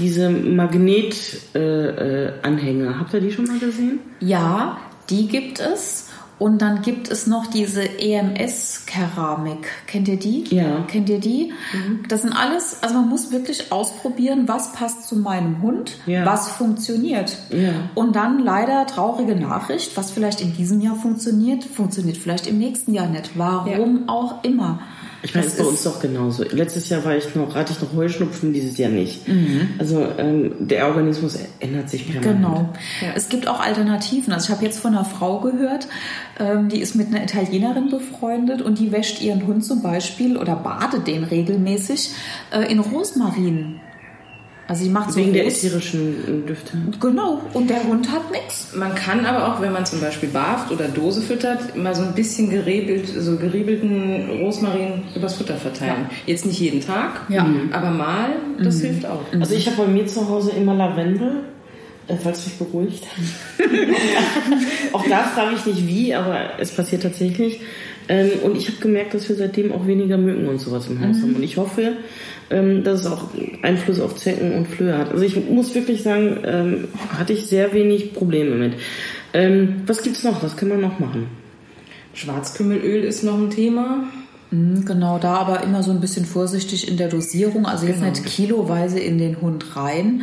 diese 0.00 0.30
Magnetanhänger. 0.30 1.50
Äh, 1.54 2.92
äh, 2.92 2.94
Habt 2.98 3.14
ihr 3.14 3.20
die 3.20 3.30
schon 3.30 3.46
mal 3.46 3.58
gesehen? 3.58 4.00
Ja, 4.20 4.78
die 5.08 5.28
gibt 5.28 5.60
es. 5.60 6.06
Und 6.40 6.62
dann 6.62 6.80
gibt 6.80 7.10
es 7.10 7.26
noch 7.26 7.48
diese 7.48 7.82
EMS-Keramik. 7.82 9.68
Kennt 9.86 10.08
ihr 10.08 10.18
die? 10.18 10.44
Ja. 10.44 10.84
Kennt 10.88 11.10
ihr 11.10 11.20
die? 11.20 11.52
Mhm. 11.74 12.04
Das 12.08 12.22
sind 12.22 12.32
alles, 12.32 12.78
also 12.82 12.94
man 12.94 13.10
muss 13.10 13.30
wirklich 13.30 13.70
ausprobieren, 13.70 14.44
was 14.48 14.72
passt 14.72 15.06
zu 15.06 15.16
meinem 15.16 15.60
Hund, 15.60 15.98
ja. 16.06 16.24
was 16.24 16.48
funktioniert. 16.52 17.36
Ja. 17.50 17.90
Und 17.94 18.16
dann 18.16 18.38
leider 18.38 18.86
traurige 18.86 19.36
Nachricht, 19.36 19.98
was 19.98 20.12
vielleicht 20.12 20.40
in 20.40 20.54
diesem 20.54 20.80
Jahr 20.80 20.96
funktioniert, 20.96 21.62
funktioniert 21.62 22.16
vielleicht 22.16 22.46
im 22.46 22.56
nächsten 22.56 22.94
Jahr 22.94 23.08
nicht. 23.08 23.32
Warum 23.34 23.98
ja. 23.98 24.02
auch 24.06 24.42
immer. 24.42 24.80
Ich 25.22 25.34
meine, 25.34 25.44
das 25.44 25.54
ist 25.54 25.62
bei 25.62 25.68
uns 25.68 25.82
doch 25.82 26.00
genauso. 26.00 26.44
Letztes 26.44 26.88
Jahr 26.88 27.04
war 27.04 27.16
ich 27.16 27.34
noch, 27.34 27.54
hatte 27.54 27.72
ich 27.72 27.80
noch 27.80 27.94
Heuschnupfen, 27.94 28.52
dieses 28.52 28.78
Jahr 28.78 28.90
nicht. 28.90 29.28
Mhm. 29.28 29.70
Also 29.78 30.06
ähm, 30.18 30.54
der 30.60 30.86
Organismus 30.86 31.38
ändert 31.58 31.90
sich 31.90 32.10
permanent. 32.10 32.38
Genau. 32.38 32.72
Ja. 33.02 33.12
Es 33.14 33.28
gibt 33.28 33.46
auch 33.46 33.60
Alternativen. 33.60 34.32
Also 34.32 34.46
ich 34.46 34.50
habe 34.50 34.64
jetzt 34.64 34.80
von 34.80 34.94
einer 34.94 35.04
Frau 35.04 35.40
gehört, 35.40 35.88
ähm, 36.38 36.68
die 36.68 36.80
ist 36.80 36.94
mit 36.94 37.08
einer 37.08 37.22
Italienerin 37.22 37.90
befreundet 37.90 38.62
und 38.62 38.78
die 38.78 38.92
wäscht 38.92 39.20
ihren 39.20 39.46
Hund 39.46 39.64
zum 39.64 39.82
Beispiel 39.82 40.38
oder 40.38 40.56
badet 40.56 41.06
den 41.06 41.24
regelmäßig 41.24 42.10
äh, 42.50 42.70
in 42.70 42.78
Rosmarin. 42.80 43.80
Also 44.70 44.84
sie 44.84 44.90
macht 44.90 45.16
Wegen 45.16 45.26
so 45.26 45.32
der 45.32 45.46
ätherischen 45.48 46.46
Düfte. 46.46 46.76
Genau. 47.00 47.40
Und 47.54 47.70
der 47.70 47.82
Hund 47.82 48.08
hat 48.12 48.30
nichts. 48.30 48.68
Man 48.72 48.94
kann 48.94 49.26
aber 49.26 49.52
auch, 49.52 49.60
wenn 49.60 49.72
man 49.72 49.84
zum 49.84 50.00
Beispiel 50.00 50.28
barft 50.28 50.70
oder 50.70 50.86
Dose 50.86 51.22
füttert, 51.22 51.76
mal 51.76 51.92
so 51.92 52.02
ein 52.02 52.14
bisschen 52.14 52.50
gerebelt, 52.50 53.08
so 53.08 53.36
geriebelten 53.36 54.30
Rosmarin 54.40 55.02
übers 55.16 55.34
Futter 55.34 55.56
verteilen. 55.56 56.06
Ja. 56.08 56.16
Jetzt 56.26 56.46
nicht 56.46 56.60
jeden 56.60 56.80
Tag, 56.80 57.22
ja. 57.28 57.44
aber 57.72 57.90
mal, 57.90 58.28
das 58.62 58.76
mhm. 58.76 58.82
hilft 58.82 59.06
auch. 59.06 59.24
Also 59.40 59.56
ich 59.56 59.66
habe 59.66 59.76
bei 59.76 59.88
mir 59.88 60.06
zu 60.06 60.28
Hause 60.28 60.52
immer 60.52 60.74
Lavendel 60.74 61.42
äh, 62.06 62.16
falls 62.16 62.46
mich 62.46 62.54
beruhigt. 62.54 63.04
auch 64.92 65.04
da 65.08 65.24
frage 65.24 65.56
ich 65.56 65.66
nicht 65.66 65.86
wie, 65.88 66.14
aber 66.14 66.60
es 66.60 66.70
passiert 66.70 67.02
tatsächlich. 67.02 67.60
Ähm, 68.08 68.30
und 68.44 68.56
ich 68.56 68.68
habe 68.68 68.78
gemerkt, 68.78 69.14
dass 69.14 69.28
wir 69.28 69.36
seitdem 69.36 69.72
auch 69.72 69.86
weniger 69.86 70.16
Mücken 70.16 70.48
und 70.48 70.60
sowas 70.60 70.86
im 70.86 71.00
Haus 71.00 71.16
mhm. 71.16 71.22
haben. 71.22 71.34
Und 71.36 71.42
ich 71.42 71.56
hoffe, 71.56 71.92
ähm, 72.50 72.84
dass 72.84 73.00
es 73.00 73.06
auch 73.06 73.28
Einfluss 73.62 74.00
auf 74.00 74.16
Zecken 74.16 74.52
und 74.52 74.66
Flöhe 74.66 74.96
hat. 74.98 75.10
Also 75.10 75.24
ich 75.24 75.48
muss 75.48 75.74
wirklich 75.74 76.02
sagen, 76.02 76.38
ähm, 76.44 76.88
hatte 77.16 77.32
ich 77.32 77.46
sehr 77.46 77.72
wenig 77.72 78.12
Probleme 78.12 78.56
mit. 78.56 78.74
Ähm, 79.32 79.82
was 79.86 80.02
gibt's 80.02 80.24
noch? 80.24 80.42
Was 80.42 80.56
kann 80.56 80.68
man 80.68 80.80
noch 80.80 80.98
machen? 80.98 81.28
Schwarzkümmelöl 82.14 83.04
ist 83.04 83.22
noch 83.22 83.38
ein 83.38 83.50
Thema. 83.50 84.04
Mhm, 84.50 84.84
genau, 84.84 85.18
da 85.18 85.34
aber 85.36 85.62
immer 85.62 85.82
so 85.82 85.92
ein 85.92 86.00
bisschen 86.00 86.24
vorsichtig 86.24 86.88
in 86.88 86.96
der 86.96 87.08
Dosierung, 87.08 87.66
also 87.66 87.86
jetzt 87.86 88.00
genau. 88.00 88.10
nicht 88.10 88.26
kiloweise 88.26 88.98
in 88.98 89.18
den 89.18 89.40
Hund 89.40 89.76
rein. 89.76 90.22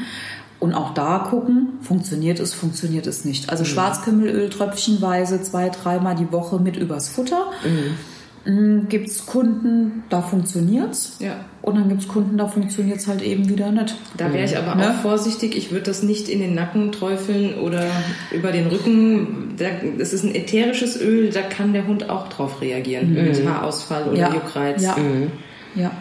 Und 0.59 0.73
auch 0.73 0.93
da 0.93 1.19
gucken, 1.19 1.73
funktioniert 1.81 2.39
es, 2.39 2.53
funktioniert 2.53 3.05
es 3.05 3.25
nicht. 3.25 3.49
Also 3.49 3.63
mhm. 3.63 3.67
Schwarzkümmelöl 3.67 4.49
tröpfchenweise 4.49 5.41
zwei, 5.41 5.69
dreimal 5.69 6.15
die 6.15 6.31
Woche 6.31 6.59
mit 6.59 6.75
übers 6.77 7.09
Futter. 7.09 7.51
Mhm. 7.63 7.95
Hm, 8.47 8.87
gibt 8.87 9.09
es 9.09 9.25
Kunden, 9.25 10.03
da 10.07 10.21
funktioniert 10.21 10.91
es. 10.91 11.17
Ja. 11.19 11.35
Und 11.61 11.75
dann 11.75 11.89
gibt 11.89 12.03
es 12.03 12.07
Kunden, 12.07 12.37
da 12.37 12.47
funktioniert 12.47 12.99
es 12.99 13.07
halt 13.07 13.21
eben 13.21 13.49
wieder 13.49 13.71
nicht. 13.71 13.93
Da 14.15 14.31
wäre 14.31 14.45
ich 14.45 14.57
aber 14.57 14.75
ne? 14.75 14.89
auch 14.89 15.01
vorsichtig. 15.01 15.57
Ich 15.57 15.71
würde 15.71 15.83
das 15.83 16.01
nicht 16.01 16.29
in 16.29 16.39
den 16.39 16.55
Nacken 16.55 16.93
träufeln 16.93 17.55
oder 17.55 17.85
über 18.31 18.53
den 18.53 18.67
Rücken. 18.67 19.55
Das 19.97 20.13
ist 20.13 20.23
ein 20.23 20.33
ätherisches 20.33 21.01
Öl, 21.01 21.29
da 21.29 21.41
kann 21.41 21.73
der 21.73 21.87
Hund 21.87 22.09
auch 22.09 22.29
drauf 22.29 22.61
reagieren. 22.61 23.09
Mhm. 23.09 23.23
Mit 23.25 23.45
Haarausfall 23.45 24.07
oder 24.07 24.17
ja. 24.17 24.33
Juckreiz. 24.33 24.81
Ja. 24.81 24.95
Mhm. 24.95 25.31
ja. 25.75 25.91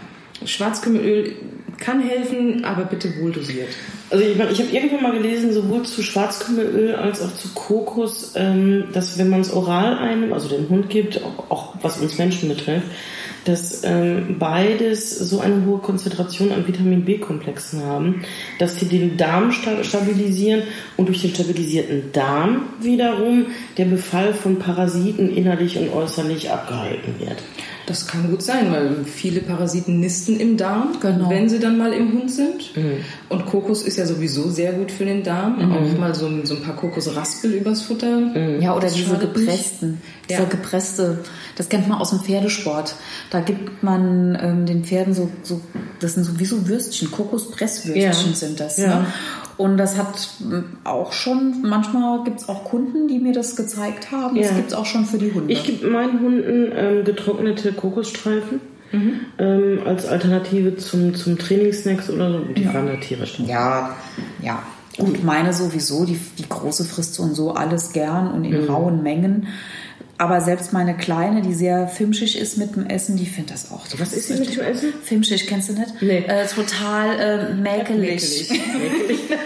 Schwarzkümmelöl 0.45 1.33
kann 1.79 2.01
helfen, 2.01 2.65
aber 2.65 2.85
bitte 2.85 3.21
wohl 3.21 3.33
dosiert. 3.33 3.71
Also 4.09 4.25
ich, 4.25 4.39
ich 4.39 4.61
habe 4.61 4.71
irgendwann 4.71 5.03
mal 5.03 5.13
gelesen, 5.13 5.53
sowohl 5.53 5.83
zu 5.83 6.03
Schwarzkümmelöl 6.03 6.95
als 6.95 7.21
auch 7.23 7.35
zu 7.35 7.49
Kokos, 7.55 8.33
ähm, 8.37 8.85
dass 8.93 9.19
wenn 9.19 9.29
man 9.29 9.41
es 9.41 9.53
oral 9.53 9.99
einnimmt, 9.99 10.33
also 10.33 10.49
den 10.49 10.69
Hund 10.69 10.89
gibt, 10.91 11.21
auch, 11.25 11.51
auch 11.51 11.75
was 11.83 11.99
uns 11.99 12.17
Menschen 12.17 12.49
betrifft, 12.49 12.87
dass 13.47 13.83
ähm, 13.85 14.37
beides 14.39 15.11
so 15.19 15.41
eine 15.41 15.65
hohe 15.67 15.79
Konzentration 15.79 16.53
an 16.53 16.67
Vitamin 16.67 17.05
B-Komplexen 17.05 17.85
haben, 17.85 18.23
dass 18.59 18.79
sie 18.79 18.87
den 18.87 19.17
Darm 19.17 19.53
stabilisieren 19.53 20.63
und 20.97 21.09
durch 21.09 21.23
den 21.23 21.31
stabilisierten 21.31 22.13
Darm 22.13 22.63
wiederum 22.81 23.47
der 23.77 23.87
Befall 23.87 24.35
von 24.35 24.59
Parasiten 24.59 25.35
innerlich 25.35 25.79
und 25.79 25.93
äußerlich 25.93 26.51
abgehalten 26.51 27.15
wird. 27.19 27.43
Das 27.87 28.09
kann 28.09 28.29
gut 28.29 28.43
sein, 28.43 28.73
weil 28.73 29.05
viele 29.05 29.41
Parasiten 29.41 30.01
nisten 30.01 30.41
im 30.41 30.57
Darm, 30.57 30.99
genau. 31.01 31.31
wenn 31.31 31.49
sie 31.49 31.61
dann 31.61 31.79
mal 31.79 31.93
im 31.93 32.13
Hund 32.13 32.33
sind. 32.33 32.77
Mhm. 32.77 33.05
Und 33.29 33.47
Kokos 33.47 33.83
ist 33.83 33.97
ja 33.97 34.07
sowieso 34.07 34.51
sehr 34.51 34.73
gut 34.73 34.91
für 34.91 35.05
den 35.05 35.23
Darm. 35.23 35.59
Mhm. 35.59 35.73
Auch 35.73 35.99
mal 35.99 36.15
so, 36.15 36.29
so 36.45 36.57
ein 36.57 36.63
paar 36.63 36.75
Kokosraspel 36.75 37.53
übers 37.53 37.83
Futter. 37.83 38.19
Mhm. 38.19 38.61
Ja, 38.61 38.75
oder 38.75 38.89
diese 38.89 39.17
gepressten. 39.17 40.01
Ja. 40.29 40.39
Dieser 40.39 40.49
gepresste, 40.49 41.19
das 41.57 41.69
kennt 41.69 41.89
man 41.89 41.99
aus 41.99 42.11
dem 42.11 42.21
Pferdesport. 42.21 42.97
Da 43.31 43.41
gibt 43.41 43.85
man 43.85 44.37
ähm, 44.43 44.67
den 44.67 44.85
Pferden 44.85 45.15
so, 45.15 45.31
so, 45.45 45.61
das 46.01 46.15
sind 46.15 46.25
sowieso 46.25 46.67
Würstchen, 46.67 47.13
Kokospresswürstchen 47.13 48.31
ja. 48.31 48.37
sind 48.37 48.59
das. 48.59 48.79
Ja. 48.79 49.01
Ne? 49.01 49.07
Und 49.59 49.79
das 49.79 49.97
hat 49.97 50.29
auch 50.85 51.13
schon, 51.13 51.63
manchmal 51.63 52.25
gibt 52.25 52.41
es 52.41 52.49
auch 52.49 52.65
Kunden, 52.65 53.09
die 53.09 53.19
mir 53.19 53.33
das 53.33 53.57
gezeigt 53.57 54.13
haben. 54.13 54.37
Das 54.37 54.55
gibt 54.55 54.69
es 54.69 54.75
auch 54.75 54.85
schon 54.85 55.07
für 55.07 55.19
die 55.19 55.33
Hunde. 55.33 55.53
Ich 55.53 55.65
gebe 55.65 55.89
meinen 55.89 56.21
Hunden 56.21 56.73
ähm, 56.75 57.05
getrocknete 57.05 57.73
Kokosstreifen. 57.73 58.61
Mhm. 58.93 59.21
Ähm, 59.39 59.81
als 59.85 60.07
Alternative 60.07 60.77
zum, 60.77 61.15
zum 61.15 61.39
Trainingssnacks 61.39 62.09
oder 62.09 62.31
so. 62.31 62.39
Die 62.41 62.63
ja. 62.63 62.75
waren 62.75 62.87
da 62.87 62.97
tierisch. 62.97 63.41
Ja, 63.45 63.97
ja. 64.41 64.63
Und 64.99 65.25
meine 65.25 65.53
sowieso, 65.53 66.05
die, 66.05 66.19
die 66.39 66.49
große 66.49 66.85
frisst 66.85 67.15
so 67.15 67.23
und 67.23 67.35
so 67.35 67.53
alles 67.53 67.93
gern 67.93 68.31
und 68.31 68.45
in 68.45 68.63
mhm. 68.63 68.69
rauen 68.69 69.03
Mengen. 69.03 69.49
Aber 70.19 70.41
selbst 70.41 70.73
meine 70.73 70.97
Kleine, 70.97 71.43
die 71.43 71.53
sehr 71.53 71.89
filmschig 71.89 72.39
ist 72.39 72.57
mit 72.57 72.75
dem 72.75 72.87
Essen, 72.87 73.17
die 73.17 73.27
findet 73.27 73.53
das 73.53 73.71
auch. 73.71 73.85
Was 73.99 74.13
ist 74.13 74.29
sie 74.29 74.35
mit 74.35 74.55
dem 74.55 74.63
Essen? 74.63 74.95
Filmschig, 75.03 75.47
kennst 75.47 75.69
du 75.69 75.75
nicht? 75.75 76.01
Nee. 76.01 76.25
Äh, 76.27 76.47
total 76.47 77.21
äh, 77.21 77.55
mäkelig. 77.55 78.51
mäkelig. 78.51 78.63
mäkelig. 78.75 79.21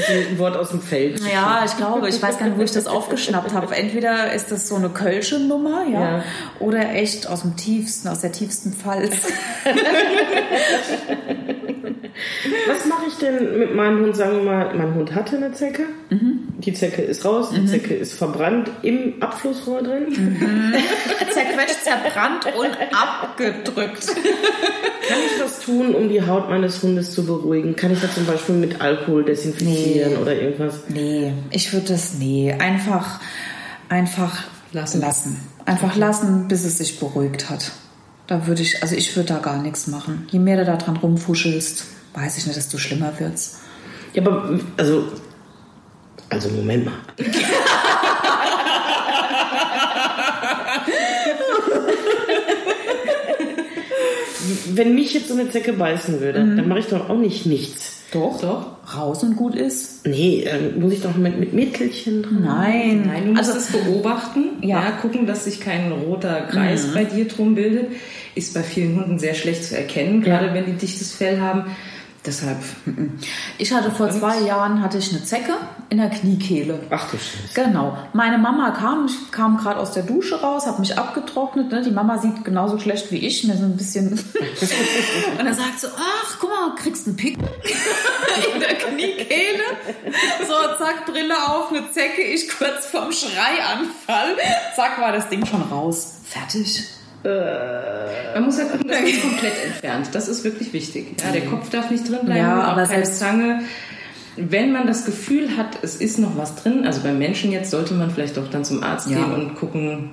ist, 0.00 0.08
ist 0.08 0.28
ein 0.30 0.38
Wort 0.38 0.56
aus 0.56 0.70
dem 0.70 0.80
Feld. 0.80 1.20
Ja, 1.20 1.62
ich 1.64 1.76
glaube. 1.76 2.08
Ich 2.08 2.22
weiß 2.22 2.38
gar 2.38 2.46
nicht, 2.46 2.58
wo 2.58 2.62
ich 2.62 2.72
das 2.72 2.86
aufgeschnappt 2.86 3.52
habe. 3.52 3.74
Entweder 3.74 4.32
ist 4.32 4.50
das 4.50 4.68
so 4.68 4.76
eine 4.76 4.88
Kölsche 4.88 5.38
Nummer, 5.38 5.84
ja, 5.90 6.00
ja. 6.00 6.24
oder 6.58 6.90
echt 6.90 7.28
aus 7.28 7.42
dem 7.42 7.56
tiefsten, 7.56 8.08
aus 8.08 8.20
der 8.20 8.32
tiefsten 8.32 8.72
Pfalz. 8.72 9.12
Was 12.68 12.86
mache 12.86 13.06
ich 13.08 13.14
denn 13.16 13.58
mit 13.58 13.74
meinem 13.74 14.04
Hund? 14.04 14.16
Sagen 14.16 14.38
wir 14.38 14.42
mal, 14.44 14.74
mein 14.74 14.94
Hund 14.94 15.14
hatte 15.14 15.36
eine 15.36 15.52
Zecke. 15.52 15.84
Mhm. 16.10 16.48
Die 16.64 16.74
Zecke 16.74 17.02
ist 17.02 17.24
raus, 17.24 17.50
die 17.54 17.60
mhm. 17.60 17.68
Zecke 17.68 17.94
ist 17.94 18.12
verbrannt 18.12 18.70
im 18.82 19.14
Abflussrohr 19.20 19.82
drin. 19.82 20.08
Mhm. 20.08 20.74
Zerquetscht, 21.32 21.84
zerbrannt 21.84 22.46
und 22.56 22.70
abgedrückt. 22.94 24.06
Kann 24.06 25.18
ich 25.26 25.42
was 25.42 25.60
tun, 25.60 25.94
um 25.94 26.08
die 26.08 26.26
Haut 26.26 26.50
meines 26.50 26.82
Hundes 26.82 27.12
zu 27.12 27.24
beruhigen? 27.24 27.76
Kann 27.76 27.92
ich 27.92 28.00
da 28.00 28.10
zum 28.10 28.26
Beispiel 28.26 28.56
mit 28.56 28.80
Alkohol 28.80 29.24
desinfizieren 29.24 30.12
nee. 30.12 30.18
oder 30.18 30.34
irgendwas? 30.34 30.80
Nee, 30.88 31.32
ich 31.50 31.72
würde 31.72 31.88
das, 31.88 32.14
nee, 32.14 32.52
einfach, 32.52 33.20
einfach 33.88 34.44
lassen. 34.72 35.00
lassen. 35.00 35.40
Einfach 35.64 35.96
lassen, 35.96 36.48
bis 36.48 36.64
es 36.64 36.78
sich 36.78 37.00
beruhigt 37.00 37.48
hat. 37.48 37.72
Da 38.26 38.46
würde 38.46 38.62
ich, 38.62 38.82
also 38.82 38.94
ich 38.94 39.16
würde 39.16 39.30
da 39.30 39.38
gar 39.38 39.60
nichts 39.62 39.86
machen. 39.86 40.26
Je 40.30 40.38
mehr 40.38 40.56
du 40.56 40.64
da 40.64 40.76
dran 40.76 40.96
rumfuschelst, 40.96 41.86
weiß 42.14 42.38
ich 42.38 42.46
nicht, 42.46 42.56
desto 42.56 42.78
schlimmer 42.78 43.18
wird's. 43.18 43.60
Ja, 44.12 44.22
aber 44.22 44.60
also, 44.76 45.08
also 46.30 46.48
Moment 46.48 46.86
mal. 46.86 46.94
Wenn 54.72 54.94
mich 54.94 55.12
jetzt 55.12 55.28
so 55.28 55.34
eine 55.34 55.50
Zecke 55.50 55.72
beißen 55.72 56.20
würde, 56.20 56.40
mhm. 56.40 56.56
dann 56.56 56.68
mache 56.68 56.78
ich 56.78 56.86
doch 56.86 57.10
auch 57.10 57.18
nicht 57.18 57.46
nichts. 57.46 58.00
Doch, 58.12 58.40
doch. 58.40 58.96
Raus 58.96 59.22
und 59.22 59.36
gut 59.36 59.54
ist. 59.54 60.06
Nee, 60.06 60.42
äh, 60.42 60.78
muss 60.78 60.92
ich 60.92 61.02
doch 61.02 61.16
mit, 61.16 61.38
mit 61.38 61.52
Mittelchen 61.52 62.22
drin. 62.22 62.42
Nein. 62.42 63.02
Nein, 63.06 63.26
du 63.26 63.32
musst 63.34 63.52
also, 63.52 63.58
es 63.58 63.84
beobachten. 63.84 64.62
Ja. 64.62 64.82
ja. 64.82 64.90
gucken, 64.92 65.26
dass 65.26 65.44
sich 65.44 65.60
kein 65.60 65.92
roter 65.92 66.40
Kreis 66.42 66.88
mhm. 66.88 66.94
bei 66.94 67.04
dir 67.04 67.28
drum 67.28 67.54
bildet. 67.54 67.88
Ist 68.34 68.54
bei 68.54 68.62
vielen 68.62 68.96
Hunden 68.96 69.18
sehr 69.18 69.34
schlecht 69.34 69.64
zu 69.64 69.76
erkennen, 69.76 70.22
gerade 70.22 70.46
ja. 70.46 70.54
wenn 70.54 70.66
die 70.66 70.72
dichtes 70.72 71.12
Fell 71.12 71.40
haben. 71.40 71.64
Deshalb. 72.26 72.58
Ich 73.56 73.72
hatte 73.72 73.90
vor 73.90 74.10
zwei 74.10 74.40
Jahren 74.40 74.82
hatte 74.82 74.98
ich 74.98 75.10
eine 75.10 75.24
Zecke 75.24 75.54
in 75.88 75.96
der 75.96 76.10
Kniekehle. 76.10 76.78
Ach 76.90 77.10
du 77.10 77.16
Scheiße. 77.16 77.54
Genau. 77.54 77.96
Meine 78.12 78.36
Mama 78.36 78.72
kam, 78.72 79.06
ich 79.06 79.32
kam 79.32 79.56
gerade 79.56 79.80
aus 79.80 79.92
der 79.92 80.02
Dusche 80.02 80.38
raus, 80.38 80.66
hat 80.66 80.78
mich 80.78 80.98
abgetrocknet. 80.98 81.72
Ne? 81.72 81.80
Die 81.80 81.90
Mama 81.90 82.18
sieht 82.18 82.44
genauso 82.44 82.78
schlecht 82.78 83.10
wie 83.10 83.26
ich, 83.26 83.44
mir 83.44 83.56
so 83.56 83.64
ein 83.64 83.76
bisschen. 83.76 84.10
und 85.38 85.44
dann 85.44 85.54
sagt 85.54 85.80
so, 85.80 85.88
ach, 85.96 86.36
guck 86.38 86.50
mal, 86.50 86.74
kriegst 86.76 87.06
einen 87.06 87.16
Pick 87.16 87.38
in 88.54 88.60
der 88.60 88.74
Kniekehle. 88.74 89.64
So, 90.46 90.54
zack, 90.78 91.06
Brille 91.06 91.34
auf, 91.48 91.70
eine 91.70 91.90
Zecke, 91.90 92.20
ich 92.20 92.50
kurz 92.50 92.86
vorm 92.86 93.12
Schreianfall. 93.12 94.36
Zack, 94.76 95.00
war 95.00 95.12
das 95.12 95.30
Ding 95.30 95.46
schon 95.46 95.62
raus. 95.62 96.16
Fertig. 96.24 96.99
Äh, 97.24 98.34
Man 98.34 98.44
muss 98.44 98.58
ja 98.58 98.64
gucken, 98.64 98.88
dass 98.88 99.00
man 99.00 99.10
es 99.10 99.22
komplett 99.22 99.64
entfernt. 99.66 100.08
Das 100.12 100.28
ist 100.28 100.44
wirklich 100.44 100.72
wichtig. 100.72 101.16
Ja, 101.22 101.32
der 101.32 101.42
Kopf 101.46 101.70
darf 101.70 101.90
nicht 101.90 102.08
drin 102.08 102.20
bleiben, 102.24 102.40
ja, 102.40 102.62
aber 102.62 102.84
auch 102.84 102.88
keine 102.88 103.04
Zange. 103.04 103.60
wenn 104.36 104.72
man 104.72 104.86
das 104.86 105.04
Gefühl 105.04 105.56
hat, 105.56 105.78
es 105.82 105.96
ist 105.96 106.18
noch 106.18 106.36
was 106.36 106.56
drin, 106.56 106.86
also 106.86 107.02
beim 107.02 107.18
Menschen 107.18 107.52
jetzt 107.52 107.70
sollte 107.70 107.94
man 107.94 108.10
vielleicht 108.10 108.36
doch 108.36 108.48
dann 108.48 108.64
zum 108.64 108.82
Arzt 108.82 109.10
ja. 109.10 109.18
gehen 109.18 109.32
und 109.32 109.54
gucken. 109.56 110.10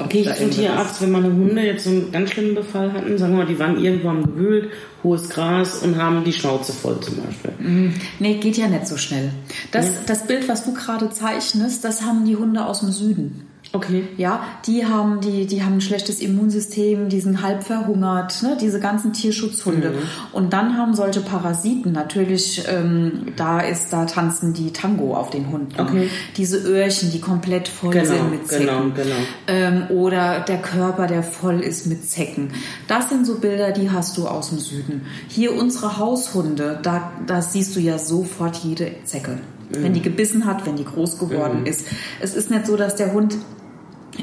Okay, 0.00 0.20
ich 0.20 0.34
zum 0.36 0.50
Tierarzt, 0.50 1.02
wenn 1.02 1.10
meine 1.10 1.28
Hunde 1.28 1.60
jetzt 1.62 1.84
so 1.84 1.90
einen 1.90 2.12
ganz 2.12 2.30
schlimmen 2.30 2.54
Befall 2.54 2.92
hatten, 2.92 3.18
sagen 3.18 3.32
wir 3.32 3.44
mal, 3.44 3.46
die 3.46 3.58
waren 3.58 3.82
irgendwo 3.82 4.10
am 4.10 4.22
Gewühlt, 4.22 4.70
hohes 5.02 5.28
Gras 5.28 5.82
und 5.82 6.00
haben 6.00 6.22
die 6.22 6.32
Schnauze 6.32 6.72
voll 6.72 7.00
zum 7.00 7.16
Beispiel. 7.16 7.50
Mhm. 7.58 7.94
Nee, 8.20 8.34
geht 8.34 8.56
ja 8.58 8.68
nicht 8.68 8.86
so 8.86 8.96
schnell. 8.96 9.32
Das, 9.72 9.86
ja. 9.86 9.92
das 10.06 10.26
Bild, 10.26 10.48
was 10.48 10.64
du 10.64 10.72
gerade 10.72 11.10
zeichnest, 11.10 11.82
das 11.82 12.02
haben 12.02 12.24
die 12.24 12.36
Hunde 12.36 12.64
aus 12.64 12.80
dem 12.80 12.92
Süden. 12.92 13.48
Okay. 13.72 14.08
Ja, 14.16 14.44
die 14.66 14.86
haben, 14.86 15.20
die, 15.20 15.46
die 15.46 15.62
haben 15.62 15.74
ein 15.74 15.80
schlechtes 15.80 16.20
Immunsystem, 16.20 17.08
die 17.08 17.20
sind 17.20 17.42
halb 17.42 17.62
verhungert, 17.62 18.42
ne? 18.42 18.56
diese 18.58 18.80
ganzen 18.80 19.12
Tierschutzhunde. 19.12 19.90
Mhm. 19.90 19.94
Und 20.32 20.52
dann 20.52 20.78
haben 20.78 20.94
solche 20.94 21.20
Parasiten 21.20 21.92
natürlich, 21.92 22.64
ähm, 22.66 23.26
da 23.36 23.60
ist, 23.60 23.92
da 23.92 24.06
tanzen 24.06 24.54
die 24.54 24.72
Tango 24.72 25.14
auf 25.14 25.30
den 25.30 25.50
Hunden. 25.50 25.78
Okay. 25.78 26.08
Diese 26.36 26.58
Öhrchen, 26.58 27.10
die 27.10 27.20
komplett 27.20 27.68
voll 27.68 27.92
genau, 27.92 28.06
sind 28.06 28.30
mit 28.30 28.48
Zecken. 28.48 28.66
Genau, 28.66 28.82
genau. 28.94 29.16
Ähm, 29.46 29.86
oder 29.90 30.40
der 30.40 30.58
Körper, 30.58 31.06
der 31.06 31.22
voll 31.22 31.60
ist 31.60 31.86
mit 31.86 32.08
Zecken. 32.08 32.50
Das 32.86 33.10
sind 33.10 33.26
so 33.26 33.38
Bilder, 33.38 33.72
die 33.72 33.90
hast 33.90 34.16
du 34.16 34.26
aus 34.26 34.48
dem 34.48 34.58
Süden. 34.58 35.02
Hier 35.28 35.54
unsere 35.54 35.98
Haushunde, 35.98 36.78
da, 36.82 37.12
da 37.26 37.42
siehst 37.42 37.76
du 37.76 37.80
ja 37.80 37.98
sofort 37.98 38.56
jede 38.56 38.92
Zecke. 39.04 39.32
Mhm. 39.70 39.82
Wenn 39.82 39.92
die 39.92 40.02
gebissen 40.02 40.46
hat, 40.46 40.64
wenn 40.66 40.76
die 40.76 40.84
groß 40.84 41.18
geworden 41.18 41.60
mhm. 41.60 41.66
ist. 41.66 41.86
Es 42.20 42.34
ist 42.34 42.50
nicht 42.50 42.66
so, 42.66 42.76
dass 42.76 42.96
der 42.96 43.12
Hund 43.12 43.36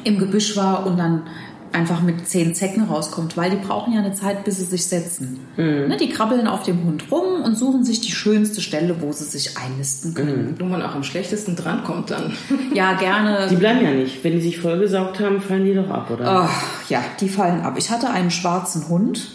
im 0.04 0.20
Gebüsch 0.20 0.56
war 0.56 0.86
und 0.86 0.98
dann 0.98 1.24
einfach 1.76 2.02
mit 2.02 2.28
zehn 2.28 2.56
Zecken 2.56 2.84
rauskommt, 2.84 3.36
weil 3.36 3.52
die 3.52 3.58
brauchen 3.58 3.94
ja 3.94 4.00
eine 4.00 4.14
Zeit, 4.14 4.46
bis 4.46 4.58
sie 4.58 4.64
sich 4.64 4.86
setzen. 4.86 5.46
Mhm. 5.58 5.88
Ne, 5.88 5.98
die 6.00 6.10
krabbeln 6.10 6.48
auf 6.48 6.64
dem 6.64 6.84
Hund 6.86 7.04
rum 7.12 7.44
und 7.44 7.58
suchen 7.58 7.84
sich 7.84 8.02
die 8.02 8.12
schönste 8.12 8.62
Stelle, 8.62 9.02
wo 9.02 9.12
sie 9.12 9.26
sich 9.26 9.58
einnisten 9.58 10.14
können. 10.14 10.52
Mhm. 10.52 10.60
Wo 10.60 10.66
man 10.66 10.82
auch 10.82 10.96
am 10.96 11.04
schlechtesten 11.04 11.56
drankommt 11.56 12.12
dann. 12.12 12.34
Ja, 12.74 12.94
gerne. 12.94 13.48
Die 13.50 13.56
bleiben 13.56 13.84
ja 13.84 13.92
nicht. 13.92 14.24
Wenn 14.24 14.34
die 14.34 14.42
sich 14.42 14.60
vollgesaugt 14.60 15.20
haben, 15.20 15.42
fallen 15.42 15.66
die 15.66 15.74
doch 15.74 15.90
ab, 15.90 16.10
oder? 16.12 16.46
Oh, 16.46 16.90
ja, 16.90 17.04
die 17.20 17.30
fallen 17.30 17.62
ab. 17.62 17.76
Ich 17.78 17.90
hatte 17.90 18.10
einen 18.10 18.32
schwarzen 18.32 18.90
Hund 18.90 19.28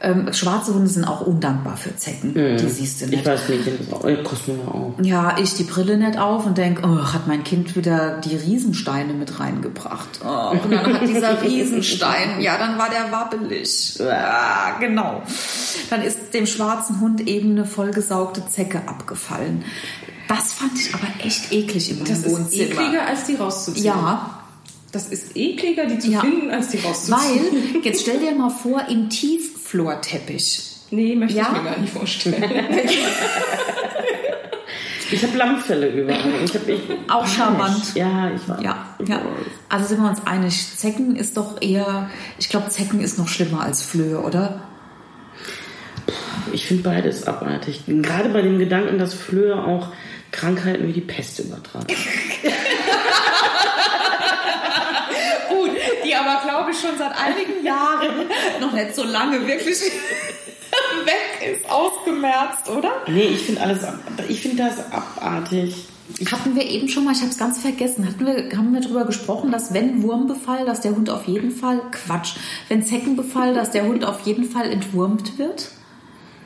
ähm, 0.00 0.32
schwarze 0.32 0.74
Hunde 0.74 0.88
sind 0.88 1.04
auch 1.04 1.22
undankbar 1.22 1.76
für 1.76 1.96
Zecken. 1.96 2.32
Mhm. 2.34 2.56
Die 2.56 2.68
siehst 2.68 3.00
du 3.00 3.06
nicht. 3.06 3.20
Ich 3.20 3.26
weiß 3.26 3.48
nicht, 3.48 3.62
das 3.66 3.92
auch, 3.92 4.24
kostet 4.24 4.56
mir 4.56 4.68
auch. 4.68 4.94
Ja, 5.02 5.36
ich 5.38 5.54
die 5.54 5.64
Brille 5.64 5.96
nicht 5.96 6.18
auf 6.18 6.46
und 6.46 6.56
denke, 6.56 6.82
oh, 6.84 7.12
hat 7.12 7.26
mein 7.26 7.42
Kind 7.42 7.74
wieder 7.74 8.20
die 8.20 8.36
Riesensteine 8.36 9.12
mit 9.12 9.40
reingebracht. 9.40 10.20
Oh, 10.24 10.50
und 10.52 10.72
dann 10.72 10.94
hat 10.94 11.02
dieser 11.02 11.42
Riesenstein, 11.42 12.40
ja, 12.40 12.58
dann 12.58 12.78
war 12.78 12.90
der 12.90 13.10
wabbelig. 13.10 13.96
Ja, 13.98 14.76
genau. 14.78 15.22
Dann 15.90 16.02
ist 16.02 16.32
dem 16.32 16.46
schwarzen 16.46 17.00
Hund 17.00 17.26
eben 17.26 17.52
eine 17.52 17.64
vollgesaugte 17.64 18.46
Zecke 18.46 18.82
abgefallen. 18.86 19.64
Das 20.28 20.52
fand 20.52 20.78
ich 20.78 20.94
aber 20.94 21.08
echt 21.24 21.52
eklig 21.52 21.88
das 22.04 22.24
Wohnzimmer. 22.24 22.34
Das 22.44 22.52
ist 22.52 22.60
ekliger, 22.60 23.06
als 23.06 23.24
die 23.24 23.34
rauszuziehen. 23.34 23.86
Ja, 23.86 24.38
das 24.92 25.08
ist 25.08 25.36
ekliger, 25.36 25.86
die 25.86 25.98
zu 25.98 26.10
ja, 26.10 26.20
finden, 26.20 26.50
als 26.50 26.68
die 26.68 26.78
rauszuziehen. 26.78 27.18
Weil, 27.72 27.82
jetzt 27.82 28.02
stell 28.02 28.20
dir 28.20 28.34
mal 28.34 28.50
vor, 28.50 28.82
im 28.88 29.10
Tiefflorteppich. 29.68 30.60
Nee, 30.90 31.14
möchte 31.14 31.36
ja? 31.36 31.52
ich 31.52 31.52
mir 31.52 31.70
gar 31.70 31.78
nicht 31.78 31.92
vorstellen. 31.92 32.42
ich 35.10 35.22
habe 35.22 35.36
Lammfälle 35.36 35.88
überall. 35.88 36.42
Ich 36.44 36.54
hab, 36.54 36.66
ich, 36.66 36.80
Auch 37.08 37.26
charmant. 37.26 37.94
Ja, 37.94 38.30
ich 38.34 38.48
war. 38.48 38.62
Ja, 38.62 38.86
ja. 39.06 39.20
Also 39.68 39.86
sind 39.86 40.00
wir 40.00 40.08
uns 40.08 40.26
einig, 40.26 40.76
Zecken 40.76 41.14
ist 41.16 41.36
doch 41.36 41.60
eher, 41.60 42.08
ich 42.38 42.48
glaube, 42.48 42.70
Zecken 42.70 43.00
ist 43.00 43.18
noch 43.18 43.28
schlimmer 43.28 43.62
als 43.62 43.82
Flöhe, 43.82 44.20
oder? 44.20 44.62
Ich 46.52 46.66
finde 46.66 46.84
beides 46.84 47.26
abartig. 47.26 47.82
Gerade 47.86 48.30
bei 48.30 48.40
dem 48.40 48.58
Gedanken, 48.58 48.98
dass 48.98 49.12
Flöhe 49.12 49.62
auch 49.62 49.88
Krankheiten 50.32 50.88
wie 50.88 50.94
die 50.94 51.02
Pest 51.02 51.38
übertragen. 51.40 51.86
die 56.08 56.14
aber, 56.14 56.40
glaube 56.42 56.67
ich, 56.67 56.67
schon 56.80 56.96
seit 56.98 57.12
einigen 57.12 57.64
Jahren, 57.64 58.26
noch 58.60 58.72
nicht 58.72 58.94
so 58.94 59.04
lange, 59.04 59.40
wirklich 59.46 59.80
weg 61.04 61.52
ist, 61.54 61.70
ausgemerzt, 61.70 62.68
oder? 62.68 62.90
Nee, 63.06 63.28
ich 63.28 63.42
finde 63.42 63.60
alles, 63.62 63.78
ich 64.28 64.40
finde 64.40 64.64
das 64.64 64.92
abartig. 64.92 65.86
Hatten 66.32 66.56
wir 66.56 66.64
eben 66.64 66.88
schon 66.88 67.04
mal, 67.04 67.12
ich 67.12 67.20
habe 67.20 67.30
es 67.30 67.36
ganz 67.36 67.58
vergessen, 67.60 68.06
hatten 68.06 68.24
wir, 68.24 68.56
haben 68.56 68.72
wir 68.72 68.80
darüber 68.80 69.04
gesprochen, 69.04 69.52
dass 69.52 69.74
wenn 69.74 70.02
Wurmbefall, 70.02 70.64
dass 70.64 70.80
der 70.80 70.96
Hund 70.96 71.10
auf 71.10 71.26
jeden 71.26 71.50
Fall, 71.50 71.82
Quatsch, 71.90 72.36
wenn 72.68 72.82
Zeckenbefall, 72.82 73.52
dass 73.54 73.70
der 73.70 73.86
Hund 73.86 74.04
auf 74.04 74.20
jeden 74.20 74.44
Fall 74.44 74.70
entwurmt 74.70 75.38
wird? 75.38 75.70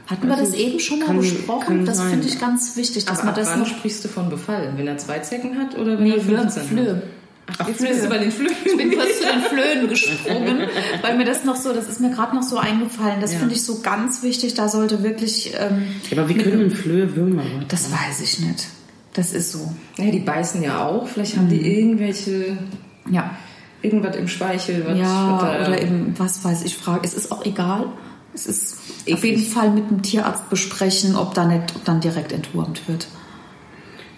Hatten 0.09 0.29
wir 0.29 0.37
das 0.37 0.53
eben 0.55 0.81
schon 0.81 0.99
mal 0.99 1.07
kann, 1.07 1.19
besprochen? 1.19 1.65
Kann 1.65 1.85
das 1.87 2.03
finde 2.03 2.27
ich 2.27 2.41
ganz 2.41 2.77
wichtig, 2.77 3.05
dass 3.05 3.21
Aber 3.21 3.27
man 3.27 3.35
das 3.37 3.49
wann 3.49 3.61
noch. 3.61 3.67
sprichst 3.67 4.05
du 4.05 4.09
von 4.09 4.29
Befall? 4.29 4.73
Wenn 4.77 4.89
er 4.89 4.99
zwei 4.99 5.21
Zecken 5.21 5.57
hat 5.59 5.79
oder 5.79 5.97
wenn 5.97 6.05
nee, 6.05 6.17
er 6.17 6.21
15 6.21 6.63
Flöhe. 6.65 6.97
hat? 6.97 7.03
Ach, 7.59 7.69
jetzt 7.69 7.81
bist 7.81 8.05
du 8.05 8.09
bei 8.09 8.19
den 8.19 8.31
Flöhen. 8.31 8.55
Ich 8.65 8.77
bin 8.77 8.93
kurz 8.93 9.19
zu 9.19 9.25
den 9.25 9.43
Flöhen 9.43 9.89
gesprungen, 9.89 10.69
weil 11.03 11.17
mir 11.17 11.25
das 11.25 11.45
noch 11.45 11.57
so, 11.57 11.73
das 11.73 11.89
ist 11.89 12.01
mir 12.01 12.11
gerade 12.11 12.35
noch 12.35 12.43
so 12.43 12.57
eingefallen. 12.57 13.21
Das 13.21 13.33
ja. 13.33 13.39
finde 13.39 13.55
ich 13.55 13.65
so 13.65 13.81
ganz 13.81 14.23
wichtig. 14.23 14.55
Da 14.55 14.69
sollte 14.69 15.03
wirklich. 15.03 15.53
Ähm, 15.59 15.87
aber 16.13 16.29
wie 16.29 16.35
können 16.35 16.71
Flöhe 16.71 17.15
Würmer 17.17 17.43
machen? 17.43 17.65
Das 17.69 17.91
weiß 17.91 18.21
ich 18.23 18.41
nicht. 18.41 18.67
Das 19.13 19.33
ist 19.33 19.53
so. 19.53 19.71
Ja, 19.99 20.11
die 20.11 20.21
beißen 20.21 20.63
ja 20.63 20.87
auch. 20.87 21.09
Vielleicht 21.09 21.37
haben 21.37 21.49
die 21.49 21.59
mhm. 21.59 21.65
irgendwelche. 21.65 22.57
Ja. 23.11 23.37
Irgendwas 23.83 24.17
im 24.17 24.29
Speichel. 24.29 24.85
Was, 24.87 24.97
ja, 24.97 25.39
was 25.43 25.69
oder 25.69 25.83
eben, 25.83 26.15
was 26.17 26.45
weiß 26.45 26.63
ich, 26.65 26.77
frage. 26.77 27.01
Es 27.05 27.15
ist 27.15 27.33
auch 27.33 27.45
egal. 27.45 27.87
Es 28.33 28.47
ist 28.47 28.77
Eklig. 29.05 29.15
auf 29.15 29.25
jeden 29.25 29.43
Fall 29.43 29.71
mit 29.71 29.91
dem 29.91 30.03
Tierarzt 30.03 30.49
besprechen, 30.49 31.17
ob, 31.17 31.35
da 31.35 31.45
nicht, 31.45 31.75
ob 31.75 31.85
dann 31.85 32.01
direkt 32.01 32.33
entwurmt 32.33 32.89
wird. 32.89 33.09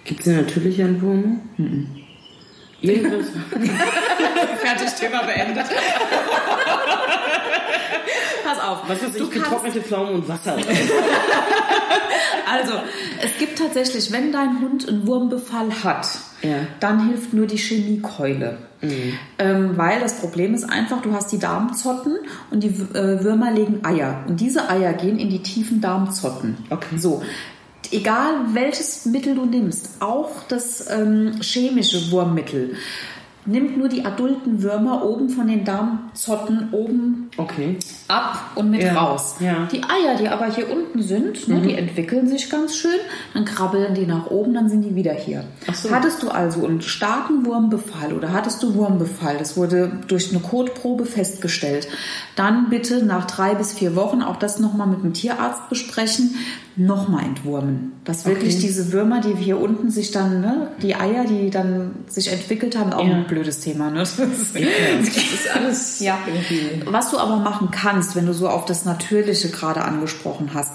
Gibt 0.04 0.20
es 0.20 0.28
eine 0.28 0.42
natürliche 0.42 0.82
Entwurmung? 0.82 1.40
Mhm. 1.56 2.03
Fertig, 4.62 4.94
Thema 4.98 5.22
beendet. 5.22 5.66
Pass 8.44 8.60
auf. 8.60 8.88
Was 8.88 9.02
ist 9.02 9.18
du 9.18 9.30
getrocknete 9.30 9.80
Pflaumen 9.80 10.14
und 10.16 10.28
Wasser? 10.28 10.56
also, 12.50 12.74
es 13.22 13.38
gibt 13.38 13.58
tatsächlich, 13.58 14.12
wenn 14.12 14.32
dein 14.32 14.60
Hund 14.60 14.86
einen 14.88 15.06
Wurmbefall 15.06 15.82
hat, 15.82 16.06
ja. 16.42 16.66
dann 16.80 17.08
hilft 17.08 17.32
nur 17.32 17.46
die 17.46 17.56
Chemiekeule. 17.56 18.58
Mhm. 18.82 19.18
Ähm, 19.38 19.76
weil 19.76 20.00
das 20.00 20.18
Problem 20.20 20.52
ist 20.54 20.64
einfach, 20.64 21.00
du 21.00 21.14
hast 21.14 21.32
die 21.32 21.38
Darmzotten 21.38 22.18
und 22.50 22.60
die 22.60 22.68
äh, 22.68 23.24
Würmer 23.24 23.50
legen 23.50 23.82
Eier. 23.84 24.24
Und 24.28 24.40
diese 24.40 24.68
Eier 24.68 24.92
gehen 24.92 25.18
in 25.18 25.30
die 25.30 25.42
tiefen 25.42 25.80
Darmzotten. 25.80 26.58
Okay. 26.68 26.98
So 26.98 27.22
egal 27.94 28.34
welches 28.52 29.06
Mittel 29.06 29.34
du 29.34 29.46
nimmst, 29.46 30.00
auch 30.00 30.30
das 30.48 30.90
ähm, 30.90 31.40
chemische 31.40 32.10
Wurmmittel, 32.10 32.74
nimmt 33.46 33.76
nur 33.76 33.88
die 33.88 34.04
adulten 34.04 34.62
Würmer 34.62 35.04
oben 35.04 35.28
von 35.28 35.46
den 35.46 35.64
Darmzotten 35.64 36.68
oben 36.72 37.30
okay. 37.36 37.76
ab 38.08 38.52
und 38.54 38.70
mit 38.70 38.82
ja. 38.82 38.94
raus. 38.94 39.36
Ja. 39.40 39.68
Die 39.70 39.82
Eier, 39.82 40.16
die 40.18 40.28
aber 40.28 40.46
hier 40.46 40.70
unten 40.70 41.02
sind, 41.02 41.46
ne, 41.46 41.56
mhm. 41.56 41.68
die 41.68 41.74
entwickeln 41.74 42.26
sich 42.26 42.48
ganz 42.48 42.74
schön, 42.74 42.98
dann 43.34 43.44
krabbeln 43.44 43.94
die 43.94 44.06
nach 44.06 44.30
oben, 44.30 44.54
dann 44.54 44.70
sind 44.70 44.82
die 44.82 44.94
wieder 44.94 45.12
hier. 45.12 45.44
So. 45.72 45.90
Hattest 45.90 46.22
du 46.22 46.30
also 46.30 46.64
einen 46.64 46.80
starken 46.80 47.44
Wurmbefall 47.44 48.14
oder 48.14 48.32
hattest 48.32 48.62
du 48.62 48.74
Wurmbefall, 48.74 49.36
das 49.36 49.56
wurde 49.56 49.92
durch 50.08 50.30
eine 50.30 50.40
Kotprobe 50.40 51.04
festgestellt, 51.04 51.88
dann 52.36 52.70
bitte 52.70 53.04
nach 53.04 53.26
drei 53.26 53.54
bis 53.54 53.74
vier 53.74 53.94
Wochen 53.94 54.22
auch 54.22 54.36
das 54.36 54.58
nochmal 54.58 54.86
mit 54.86 55.02
dem 55.02 55.12
Tierarzt 55.12 55.68
besprechen, 55.68 56.34
nochmal 56.76 57.24
entwurmen. 57.24 57.92
Dass 58.04 58.26
wirklich 58.26 58.54
okay. 58.54 58.66
diese 58.66 58.92
Würmer, 58.92 59.20
die 59.20 59.34
hier 59.34 59.60
unten 59.60 59.90
sich 59.90 60.10
dann, 60.10 60.40
ne, 60.40 60.68
die 60.82 60.96
Eier, 60.96 61.24
die 61.24 61.50
dann 61.50 61.92
sich 62.08 62.32
entwickelt 62.32 62.76
haben, 62.76 62.92
auch 62.92 63.06
ja. 63.06 63.14
ein 63.14 63.26
blödes 63.26 63.60
Thema. 63.60 63.90
Ne? 63.90 64.00
Das, 64.00 64.18
ist, 64.18 64.56
ja, 64.56 64.66
das 64.98 65.08
ist 65.08 65.54
alles 65.54 66.00
ja. 66.00 66.18
irgendwie. 66.26 66.82
Was 66.90 67.10
du 67.10 67.18
aber 67.18 67.36
machen 67.36 67.70
kannst, 67.70 68.16
wenn 68.16 68.26
du 68.26 68.34
so 68.34 68.48
auf 68.48 68.64
das 68.64 68.84
Natürliche 68.84 69.50
gerade 69.50 69.82
angesprochen 69.84 70.50
hast, 70.52 70.72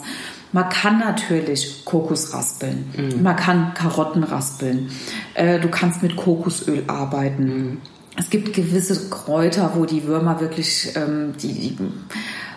man 0.52 0.70
kann 0.70 1.00
natürlich 1.00 1.86
Kokos 1.86 2.34
raspeln, 2.34 2.86
mhm. 2.98 3.22
man 3.22 3.36
kann 3.36 3.74
Karotten 3.76 4.24
raspeln, 4.24 4.90
äh, 5.36 5.60
du 5.60 5.70
kannst 5.70 6.02
mit 6.02 6.16
Kokosöl 6.16 6.86
arbeiten. 6.88 7.44
Mhm. 7.44 7.78
Es 8.18 8.30
gibt 8.30 8.54
gewisse 8.54 9.10
Kräuter, 9.10 9.74
wo 9.76 9.86
die 9.86 10.06
Würmer 10.06 10.42
wirklich 10.42 10.94
ähm, 10.96 11.34
die, 11.42 11.54
die 11.54 11.78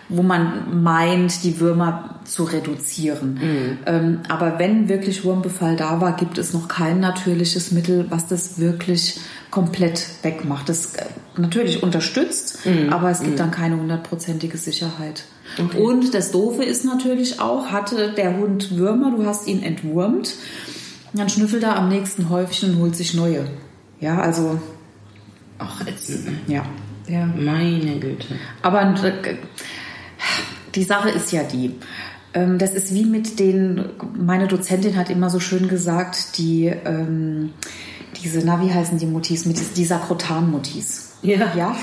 wo 0.08 0.22
man 0.22 0.82
meint, 0.82 1.42
die 1.42 1.58
Würmer 1.58 2.11
zu 2.32 2.44
reduzieren. 2.44 3.34
Mhm. 3.34 3.78
Ähm, 3.86 4.20
aber 4.28 4.58
wenn 4.58 4.88
wirklich 4.88 5.24
Wurmbefall 5.24 5.76
da 5.76 6.00
war, 6.00 6.16
gibt 6.16 6.38
es 6.38 6.54
noch 6.54 6.66
kein 6.66 6.98
natürliches 6.98 7.72
Mittel, 7.72 8.06
was 8.08 8.26
das 8.26 8.58
wirklich 8.58 9.20
komplett 9.50 10.06
wegmacht. 10.22 10.68
Das 10.68 10.94
äh, 10.94 11.04
natürlich 11.36 11.82
unterstützt, 11.82 12.64
mhm. 12.64 12.92
aber 12.92 13.10
es 13.10 13.20
gibt 13.20 13.34
mhm. 13.34 13.38
dann 13.38 13.50
keine 13.50 13.76
hundertprozentige 13.76 14.56
Sicherheit. 14.56 15.24
Okay. 15.58 15.78
Und 15.78 16.14
das 16.14 16.30
Doofe 16.30 16.64
ist 16.64 16.84
natürlich 16.84 17.40
auch, 17.40 17.66
hatte 17.66 18.12
der 18.12 18.38
Hund 18.38 18.76
Würmer, 18.76 19.14
du 19.14 19.26
hast 19.26 19.46
ihn 19.46 19.62
entwurmt, 19.62 20.34
dann 21.12 21.28
schnüffelt 21.28 21.62
er 21.62 21.76
am 21.76 21.90
nächsten 21.90 22.30
Häufchen 22.30 22.70
und 22.70 22.80
holt 22.80 22.96
sich 22.96 23.12
neue. 23.12 23.46
Ja, 24.00 24.18
also. 24.18 24.58
Ach, 25.58 25.86
ätzend. 25.86 26.28
Ja. 26.48 26.64
ja. 27.06 27.26
Meine 27.26 28.00
Güte. 28.00 28.26
Aber 28.62 28.82
äh, 28.82 29.36
die 30.74 30.84
Sache 30.84 31.10
ist 31.10 31.30
ja 31.32 31.42
die, 31.42 31.74
das 32.32 32.72
ist 32.72 32.94
wie 32.94 33.04
mit 33.04 33.38
den, 33.38 33.84
meine 34.16 34.46
Dozentin 34.46 34.96
hat 34.96 35.10
immer 35.10 35.28
so 35.28 35.38
schön 35.38 35.68
gesagt, 35.68 36.38
die, 36.38 36.66
ähm, 36.66 37.50
diese, 38.22 38.40
na, 38.44 38.62
wie 38.62 38.72
heißen 38.72 38.98
die 38.98 39.06
Mutis, 39.06 39.44
mit 39.44 39.58
die 39.76 39.84
Sakrotan-Mutis. 39.84 41.12
Ja. 41.22 41.52
Ja, 41.54 41.76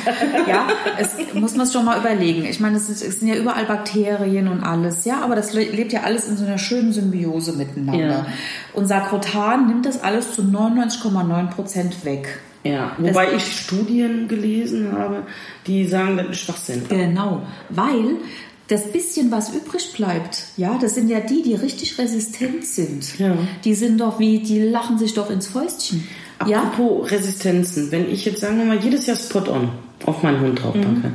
ja 0.47 0.67
es 0.97 1.15
muss 1.33 1.55
man 1.55 1.65
es 1.65 1.73
schon 1.73 1.85
mal 1.85 1.97
überlegen. 1.97 2.45
Ich 2.45 2.59
meine, 2.59 2.77
es, 2.77 2.89
ist, 2.89 3.01
es, 3.01 3.19
sind 3.19 3.29
ja 3.29 3.35
überall 3.35 3.65
Bakterien 3.65 4.47
und 4.47 4.63
alles, 4.63 5.05
ja, 5.05 5.21
aber 5.21 5.35
das 5.35 5.53
lebt 5.53 5.93
ja 5.93 6.01
alles 6.01 6.27
in 6.27 6.35
so 6.35 6.45
einer 6.45 6.57
schönen 6.57 6.91
Symbiose 6.91 7.53
miteinander. 7.53 8.07
Ja. 8.07 8.25
Und 8.73 8.88
Sakrotan 8.88 9.67
nimmt 9.67 9.85
das 9.85 10.03
alles 10.03 10.33
zu 10.33 10.41
99,9 10.41 11.49
Prozent 11.51 12.05
weg. 12.05 12.39
Ja, 12.63 12.91
wobei 12.97 13.27
das, 13.27 13.35
ich 13.43 13.62
Studien 13.62 14.27
gelesen 14.27 14.91
habe, 14.91 15.23
die 15.65 15.85
sagen, 15.88 16.17
das 16.17 16.27
ist 16.27 16.39
Schwachsinn. 16.39 16.83
Genau, 16.89 17.43
weil 17.69 18.17
das 18.69 18.91
bisschen, 18.91 19.32
was 19.32 19.49
übrig 19.53 19.93
bleibt, 19.93 20.43
ja, 20.55 20.77
das 20.79 20.93
sind 20.93 21.10
ja 21.10 21.19
die, 21.19 21.41
die 21.41 21.55
richtig 21.55 21.97
resistent 21.97 22.63
sind. 22.65 23.17
Ja. 23.19 23.36
Die 23.65 23.73
sind 23.73 23.99
doch 23.99 24.19
wie, 24.19 24.39
die 24.39 24.62
lachen 24.62 24.97
sich 24.99 25.15
doch 25.15 25.29
ins 25.29 25.47
Fäustchen. 25.47 26.08
Apropos 26.38 27.10
ja? 27.10 27.17
Resistenzen, 27.17 27.91
wenn 27.91 28.10
ich 28.10 28.25
jetzt 28.25 28.39
sagen 28.39 28.60
wir 28.60 28.65
mal 28.65 28.79
jedes 28.79 29.08
Jahr 29.08 29.17
Spot-on 29.17 29.69
auf 30.05 30.23
meinen 30.23 30.39
Hund 30.39 30.62
draufpacke, 30.62 30.86
mhm. 30.86 31.13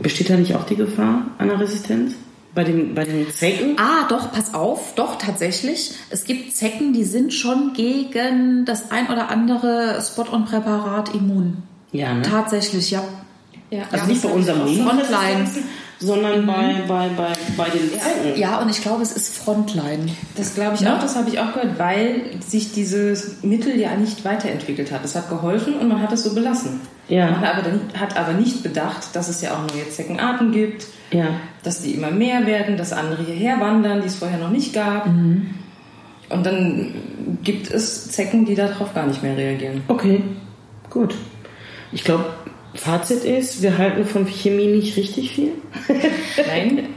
besteht 0.00 0.30
da 0.30 0.36
nicht 0.36 0.54
auch 0.54 0.64
die 0.64 0.76
Gefahr 0.76 1.26
einer 1.38 1.58
Resistenz? 1.58 2.14
Bei 2.54 2.62
den, 2.62 2.94
bei 2.94 3.04
den 3.04 3.28
Zecken? 3.30 3.76
Ah, 3.78 4.06
doch, 4.08 4.30
pass 4.30 4.54
auf, 4.54 4.94
doch, 4.94 5.18
tatsächlich. 5.18 5.90
Es 6.10 6.24
gibt 6.24 6.54
Zecken, 6.54 6.92
die 6.92 7.02
sind 7.02 7.34
schon 7.34 7.72
gegen 7.74 8.64
das 8.64 8.92
ein 8.92 9.08
oder 9.08 9.28
andere 9.28 10.00
Spot-on-Präparat 10.00 11.12
immun. 11.16 11.64
Ja, 11.90 12.14
ne? 12.14 12.22
Tatsächlich, 12.22 12.92
ja. 12.92 13.02
ja. 13.70 13.82
Also 13.90 13.96
ja, 13.96 14.06
nicht 14.06 14.22
bei 14.22 14.28
unserem 14.28 14.68
Frontline 14.68 15.48
sondern 16.04 16.42
mhm. 16.42 16.46
bei, 16.46 16.74
bei, 16.86 17.08
bei, 17.16 17.32
bei 17.56 17.70
den 17.70 17.90
Zecken. 17.90 18.38
Ja, 18.38 18.58
und 18.58 18.68
ich 18.68 18.82
glaube, 18.82 19.02
es 19.02 19.12
ist 19.12 19.36
Frontline. 19.38 20.06
Das 20.36 20.54
glaube 20.54 20.74
ich 20.74 20.82
ja? 20.82 20.96
auch, 20.96 21.00
das 21.00 21.16
habe 21.16 21.28
ich 21.28 21.40
auch 21.40 21.52
gehört, 21.52 21.78
weil 21.78 22.22
sich 22.46 22.72
dieses 22.72 23.42
Mittel 23.42 23.78
ja 23.78 23.96
nicht 23.96 24.24
weiterentwickelt 24.24 24.92
hat. 24.92 25.04
Es 25.04 25.14
hat 25.14 25.28
geholfen 25.28 25.74
und 25.74 25.88
man 25.88 26.00
hat 26.00 26.12
es 26.12 26.22
so 26.22 26.34
belassen. 26.34 26.80
Ja. 27.08 27.30
Man 27.30 27.40
hat 27.40 27.56
aber, 27.56 27.70
hat 27.98 28.16
aber 28.16 28.32
nicht 28.34 28.62
bedacht, 28.62 29.14
dass 29.14 29.28
es 29.28 29.40
ja 29.42 29.52
auch 29.52 29.74
neue 29.74 29.88
Zeckenarten 29.90 30.52
gibt, 30.52 30.86
ja. 31.10 31.26
dass 31.62 31.82
die 31.82 31.92
immer 31.92 32.10
mehr 32.10 32.46
werden, 32.46 32.76
dass 32.76 32.92
andere 32.92 33.22
hierher 33.22 33.60
wandern, 33.60 34.00
die 34.00 34.06
es 34.06 34.16
vorher 34.16 34.38
noch 34.38 34.50
nicht 34.50 34.72
gab. 34.72 35.06
Mhm. 35.06 35.50
Und 36.30 36.46
dann 36.46 36.94
gibt 37.42 37.70
es 37.70 38.10
Zecken, 38.10 38.46
die 38.46 38.54
darauf 38.54 38.94
gar 38.94 39.06
nicht 39.06 39.22
mehr 39.22 39.36
reagieren. 39.36 39.82
Okay, 39.88 40.22
gut. 40.88 41.14
Ich 41.92 42.02
glaube, 42.02 42.24
Fazit 42.74 43.24
ist, 43.24 43.62
wir 43.62 43.78
halten 43.78 44.04
von 44.04 44.26
Chemie 44.26 44.66
nicht 44.66 44.96
richtig 44.96 45.30
viel. 45.30 45.52
Nein. 46.46 46.88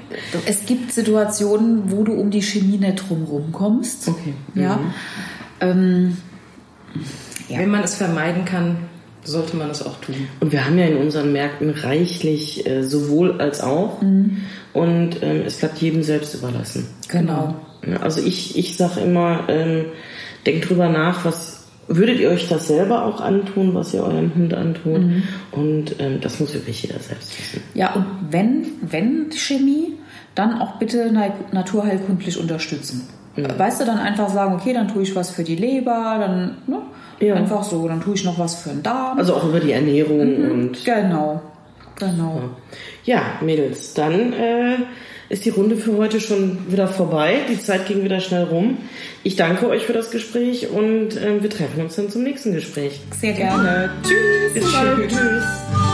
Es 0.45 0.65
gibt 0.65 0.91
Situationen, 0.91 1.91
wo 1.91 2.03
du 2.03 2.13
um 2.13 2.31
die 2.31 2.41
Chemie 2.41 2.77
nicht 2.77 3.07
drumherum 3.07 3.51
kommst. 3.51 4.07
Okay. 4.07 4.33
Ja. 4.55 4.77
Mhm. 4.77 4.93
Ähm, 5.61 6.17
ja. 7.47 7.59
Wenn 7.59 7.69
man 7.69 7.83
es 7.83 7.95
vermeiden 7.95 8.43
kann, 8.45 8.77
sollte 9.23 9.55
man 9.55 9.69
es 9.69 9.85
auch 9.85 9.99
tun. 10.01 10.15
Und 10.39 10.51
wir 10.51 10.65
haben 10.65 10.77
ja 10.79 10.85
in 10.85 10.97
unseren 10.97 11.31
Märkten 11.31 11.69
reichlich 11.69 12.65
äh, 12.65 12.83
sowohl 12.83 13.39
als 13.39 13.61
auch. 13.61 14.01
Mhm. 14.01 14.37
Und 14.73 15.21
ähm, 15.21 15.43
es 15.45 15.57
bleibt 15.57 15.77
jedem 15.79 16.01
selbst 16.01 16.33
überlassen. 16.33 16.87
Genau. 17.09 17.55
Also 18.01 18.21
ich, 18.21 18.57
ich 18.57 18.77
sage 18.77 19.01
immer, 19.01 19.47
ähm, 19.47 19.85
denkt 20.45 20.69
drüber 20.69 20.89
nach, 20.89 21.23
was 21.25 21.56
würdet 21.87 22.19
ihr 22.19 22.29
euch 22.29 22.47
das 22.49 22.67
selber 22.67 23.05
auch 23.05 23.21
antun, 23.21 23.73
was 23.73 23.93
ihr 23.93 24.03
eurem 24.03 24.33
Hund 24.35 24.53
antut? 24.53 25.01
Mhm. 25.01 25.23
Und 25.51 25.95
ähm, 25.99 26.19
das 26.21 26.39
muss 26.39 26.53
wirklich 26.53 26.83
jeder 26.83 26.99
selbst 26.99 27.37
wissen. 27.39 27.61
Ja, 27.73 27.93
und 27.93 28.05
wenn, 28.29 28.65
wenn 28.81 29.31
Chemie, 29.31 29.93
dann 30.35 30.59
auch 30.61 30.77
bitte 30.77 31.11
naturheilkundlich 31.51 32.39
unterstützen. 32.39 33.07
Mhm. 33.35 33.47
Weißt 33.57 33.81
du, 33.81 33.85
dann 33.85 33.99
einfach 33.99 34.29
sagen, 34.29 34.55
okay, 34.55 34.73
dann 34.73 34.87
tue 34.87 35.03
ich 35.03 35.15
was 35.15 35.31
für 35.31 35.43
die 35.43 35.55
Leber, 35.55 36.17
dann 36.19 36.57
ne? 36.67 36.81
ja. 37.19 37.35
einfach 37.35 37.63
so, 37.63 37.87
dann 37.87 38.01
tue 38.01 38.15
ich 38.15 38.23
noch 38.23 38.37
was 38.37 38.55
für 38.55 38.69
den 38.69 38.83
Darm. 38.83 39.17
Also 39.17 39.35
auch 39.35 39.45
über 39.45 39.59
die 39.59 39.71
Ernährung 39.71 40.41
mhm. 40.41 40.51
und. 40.51 40.85
Genau, 40.85 41.41
genau. 41.97 42.41
Ja, 43.05 43.21
Mädels, 43.41 43.93
dann. 43.93 44.33
Äh, 44.33 44.77
ist 45.29 45.45
die 45.45 45.49
Runde 45.49 45.75
für 45.75 45.97
heute 45.97 46.21
schon 46.21 46.71
wieder 46.71 46.87
vorbei. 46.87 47.41
Die 47.49 47.59
Zeit 47.59 47.87
ging 47.87 48.03
wieder 48.03 48.19
schnell 48.19 48.43
rum. 48.43 48.77
Ich 49.23 49.35
danke 49.35 49.67
euch 49.67 49.85
für 49.85 49.93
das 49.93 50.11
Gespräch 50.11 50.69
und 50.69 51.17
äh, 51.17 51.41
wir 51.41 51.49
treffen 51.49 51.81
uns 51.81 51.95
dann 51.95 52.09
zum 52.09 52.23
nächsten 52.23 52.53
Gespräch. 52.53 53.01
Sehr 53.19 53.33
gerne. 53.33 53.91
Tschüss. 54.03 54.53
Bis 54.53 54.71
bald. 54.71 55.09
Tschüss. 55.09 55.86